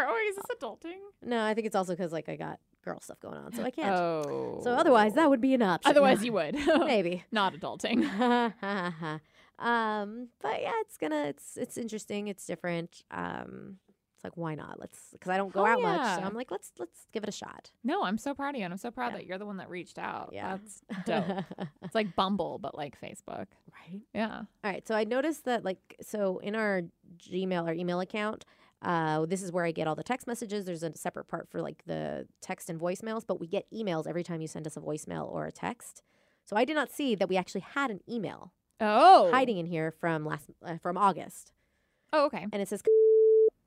[0.06, 0.98] Oh, is this adulting?
[1.22, 2.58] No, I think it's also because like I got
[2.88, 3.90] girl stuff going on, so I can't.
[3.94, 4.60] Oh.
[4.64, 5.90] So otherwise, that would be an option.
[5.90, 6.54] Otherwise, you would.
[6.66, 7.24] maybe.
[7.30, 8.04] Not adulting.
[9.58, 11.24] um, but yeah, it's gonna.
[11.26, 12.28] It's it's interesting.
[12.28, 13.02] It's different.
[13.10, 13.78] Um,
[14.16, 14.80] it's like why not?
[14.80, 16.24] Let's because I don't go Oh, out much, so.
[16.24, 17.70] I'm like let's let's give it a shot.
[17.84, 19.18] No, I'm so proud of you, and I'm so proud Yeah.
[19.18, 20.30] that you're the one that reached out.
[20.32, 20.56] Yeah.
[20.58, 21.44] That's dope.
[21.82, 23.46] it's like Bumble, but like Facebook.
[23.72, 24.00] right.
[24.14, 24.38] Yeah.
[24.38, 24.86] All right.
[24.88, 26.82] So I noticed that like so in our
[27.18, 28.44] Gmail or email account,
[28.82, 30.64] uh, this is where I get all the text messages.
[30.64, 34.22] There's a separate part for like the text and voicemails, but we get emails every
[34.22, 36.02] time you send us a voicemail or a text.
[36.44, 39.30] So I did not see that we actually had an email Oh.
[39.32, 41.52] hiding in here from last uh, from August,
[42.12, 42.46] Oh, okay.
[42.52, 42.82] and it says.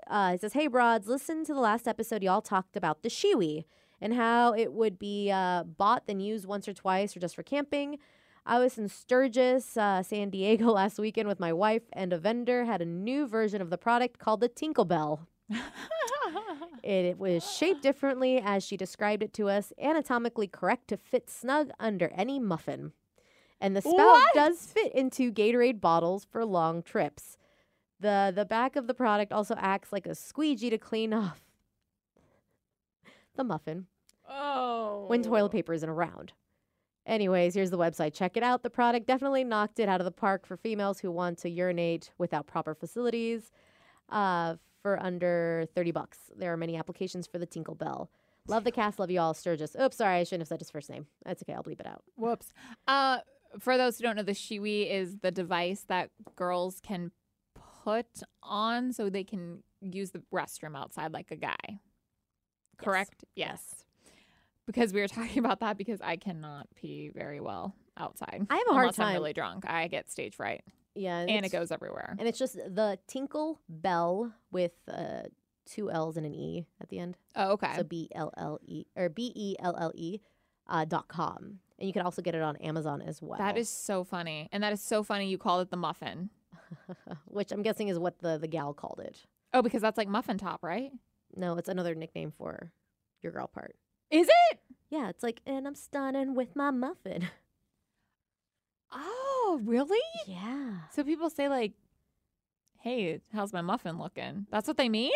[0.07, 2.21] Uh, it says, "Hey broads, listen to the last episode.
[2.23, 3.63] Y'all talked about the Shewee
[4.01, 7.43] and how it would be uh, bought then used once or twice or just for
[7.43, 7.97] camping.
[8.45, 12.65] I was in Sturgis, uh, San Diego last weekend with my wife, and a vendor
[12.65, 15.27] had a new version of the product called the Tinkle Belle.
[16.83, 21.29] It, it was shaped differently as she described it to us, anatomically correct to fit
[21.29, 22.93] snug under any muffin.
[23.59, 24.33] And the spout What?
[24.33, 27.37] does fit into Gatorade bottles for long trips.
[27.99, 31.43] The the back of the product also acts like a squeegee to clean off
[33.35, 33.85] the muffin
[34.27, 35.05] oh.
[35.07, 36.33] when toilet paper isn't around.
[37.05, 38.13] Anyways, here's the website.
[38.13, 38.63] Check it out.
[38.63, 42.11] The product definitely knocked it out of the park for females who want to urinate
[42.17, 43.51] without proper facilities.
[44.09, 46.17] Uh, for under 30 bucks.
[46.35, 48.09] There are many applications for the Tinkle Belle.
[48.47, 48.99] Love the cast.
[48.99, 49.33] Love you all.
[49.33, 49.75] Sturgis.
[49.79, 50.17] Oops, sorry.
[50.17, 51.05] I shouldn't have said his first name.
[51.25, 51.53] That's okay.
[51.53, 52.03] I'll bleep it out.
[52.15, 52.51] Whoops.
[52.87, 53.19] Uh,
[53.59, 57.11] for those who don't know, the Shewee is the device that girls can
[57.83, 61.79] put on so they can use the restroom outside like a guy.
[62.77, 63.23] Correct?
[63.35, 63.85] Yes.
[64.71, 68.45] Because we were talking about that because I cannot pee very well outside.
[68.49, 69.13] I have a hard unless I'm time.
[69.15, 69.65] really drunk.
[69.69, 70.63] I get stage fright
[70.95, 71.19] Yeah.
[71.19, 72.15] and it goes everywhere.
[72.17, 75.23] And it's just the Tinkle Belle with uh,
[75.65, 77.17] two L's and an E at the end.
[77.35, 77.73] Oh, okay.
[77.75, 80.19] So B L L E or B E L L E
[80.67, 81.59] uh, dot com.
[81.77, 83.39] And you can also get it on Amazon as well.
[83.39, 84.47] That is so funny.
[84.51, 86.29] And that is so funny you called it the muffin.
[87.25, 89.17] which I'm guessing is what the, the gal called it.
[89.53, 90.91] Oh, because that's like muffin top, right?
[91.35, 92.71] No, it's another nickname for
[93.21, 93.75] your girl part.
[94.09, 94.59] Is it?
[94.91, 97.27] Yeah, it's like, and I'm stunning with my muffin.
[98.93, 99.99] Oh, really?
[100.27, 100.79] Yeah.
[100.91, 101.73] So people say like,
[102.79, 105.13] "Hey, how's my muffin looking?" That's what they mean.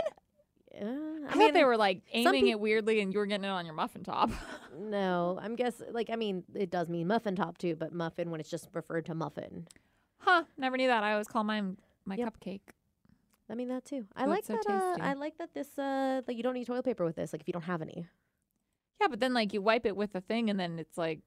[0.73, 3.45] Uh, I, I, thought they were like aiming peop- it weirdly, and you were getting
[3.45, 4.29] it on your muffin top.
[4.77, 8.41] No, I'm guess like I mean it does mean muffin top too, but muffin when
[8.41, 9.67] it's just referred to muffin.
[10.17, 10.43] huh?
[10.57, 11.01] Never knew that.
[11.01, 12.33] I always call mine my Yep.
[12.39, 12.59] cupcake.
[13.49, 14.05] I mean that too.
[14.17, 14.69] I Oh, like so that.
[14.69, 14.97] Uh.
[15.01, 17.31] I like that this uh like you don't need toilet paper with this.
[17.31, 18.05] Like if you don't have any.
[19.01, 21.19] Yeah, but then like you wipe it with the thing, and then it's like,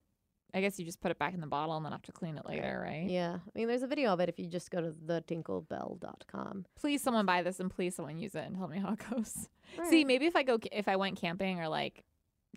[0.54, 2.38] I guess you just put it back in the bottle and then have to clean
[2.38, 3.08] it later, right?
[3.08, 6.64] Yeah, I mean there's a video of it if you just go to thetinklebelle.com.
[6.76, 9.48] Please, someone buy this, and please, someone use it and tell me how it goes.
[9.90, 12.04] See, maybe if I go, if I went camping or like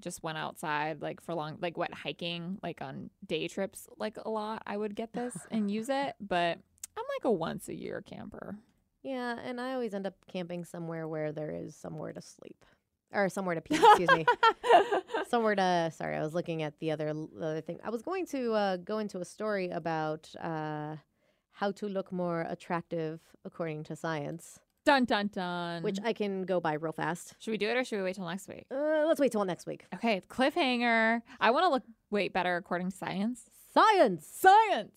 [0.02, 4.30] just went outside like for long, like went hiking, like on day trips, like a
[4.30, 6.16] lot, I would get this and use it.
[6.20, 6.58] But
[6.98, 8.58] I'm like a once a year camper.
[9.04, 12.64] Yeah, and I always end up camping somewhere where there is somewhere to sleep
[13.14, 13.76] or somewhere to pee.
[13.84, 14.26] Excuse me.
[15.28, 15.92] somewhere to.
[15.96, 17.80] Sorry, I was looking at the other the other thing.
[17.84, 20.96] I was going to uh, go into a story about uh,
[21.52, 25.84] how to look more attractive according to science, dun dun dun.
[25.84, 27.36] which I can go by real fast.
[27.40, 28.66] should we do it or should we wait till next week?
[28.72, 29.86] Uh, let's wait till next week.
[29.96, 31.22] Okay, cliffhanger.
[31.40, 33.44] I want to look way better according to science.
[33.74, 34.28] Science.
[34.28, 34.96] Science.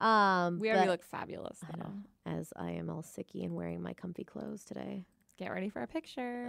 [0.00, 1.92] Um, We already look fabulous I know.
[2.24, 5.04] As I am all sicky and wearing my comfy clothes today.
[5.38, 6.48] Get ready for a picture.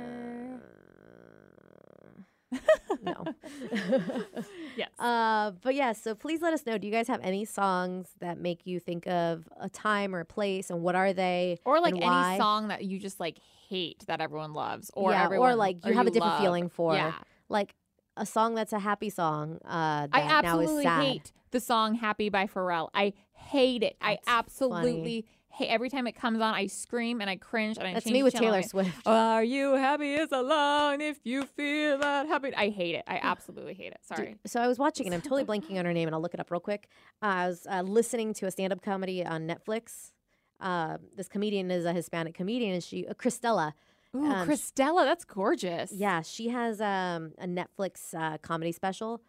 [2.51, 2.57] Uh,
[3.03, 3.25] no.
[4.75, 4.89] yes.
[4.97, 6.77] Uh, but yeah, so please let us know.
[6.79, 10.25] Do you guys have any songs that make you think of a time or a
[10.25, 11.59] place, and what are they?
[11.65, 13.37] or like any song that you just like
[13.69, 16.41] hate that everyone loves, or Yeah, or, like, you have a different love.
[16.41, 16.95] feeling for.
[16.95, 17.13] Yeah,
[17.47, 17.75] Like
[18.17, 21.03] a song that's a happy song uh, that I now is absolutely sad.
[21.03, 22.89] hate the song "Happy" by Pharrell.
[22.95, 23.95] I hate it.
[24.01, 25.70] I That's absolutely hate.
[25.70, 28.34] Every time it comes on, I scream and I cringe and I That's me with.
[28.34, 29.06] Taylor Swift.
[29.06, 32.54] Are you happy as alone if you feel that happy?
[32.56, 33.04] I hate it.
[33.08, 34.00] I absolutely hate it.
[34.08, 34.36] Dude, Sorry.
[34.45, 36.39] So I was watching, and I'm totally blanking on her name, and I'll look it
[36.39, 36.88] up real quick.
[37.22, 40.12] Uh, I was uh, listening to a stand-up comedy on Netflix.
[40.60, 43.74] Uh, this comedian is a Hispanic comedian, and she, uh, Cristela.
[44.16, 45.91] Ooh, um, Cristela, that's gorgeous.
[45.91, 49.22] Yeah, she has um, a Netflix uh, comedy special,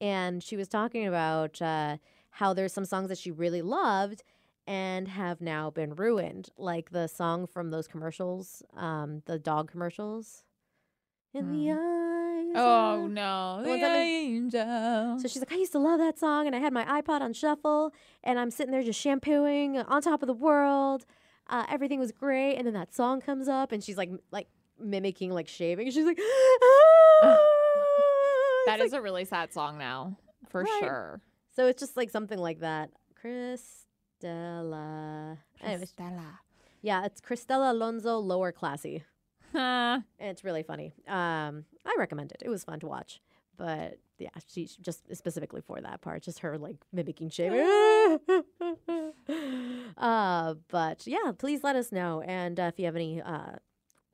[0.00, 1.98] and she was talking about uh,
[2.30, 4.22] how there's some songs that she really loved
[4.66, 10.44] and have now been ruined, like the song from those commercials, um, the dog commercials.
[11.32, 12.52] In the eyes.
[12.56, 15.18] Oh no, The the angel.
[15.18, 17.32] So she's like, I used to love that song, and I had my iPod on
[17.32, 17.92] shuffle,
[18.22, 21.04] and I'm sitting there just shampooing on top of the world.
[21.48, 24.46] uh, everything was great, and then that song comes up, and she's like m- like
[24.78, 25.90] mimicking like shaving.
[25.90, 26.18] She's like,
[28.66, 30.16] That It's is a really sad song now,
[30.48, 30.78] for Right.
[30.80, 31.20] sure.
[31.54, 32.90] So it's just like something like that.
[33.22, 33.83] Cristela.
[34.24, 35.38] Stella.
[36.80, 39.04] yeah, it's Cristela Alonzo Lower Classy.
[39.52, 40.00] Huh.
[40.18, 40.94] And it's really funny.
[41.06, 42.42] Um, I recommend it.
[42.42, 43.20] It was fun to watch.
[43.58, 47.60] But yeah, she just specifically for that part, just her like mimicking shaving.
[49.98, 52.22] uh, but yeah, please let us know.
[52.22, 53.56] And uh, if you have any uh,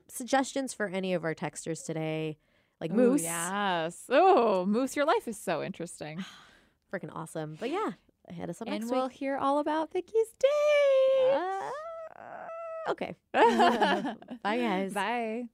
[0.09, 2.37] suggestions for any of our texters today,
[2.81, 4.07] like Ooh, Moose, yes.
[4.09, 6.25] Oh, Moose, your life is so interesting.
[6.93, 7.57] freaking awesome.
[7.61, 7.93] But yeah,
[8.63, 11.33] up and we'll hear all about Vicky's day.
[11.33, 13.17] Uh, okay.
[13.33, 14.93] Bye, guys.
[14.93, 15.45] Bye.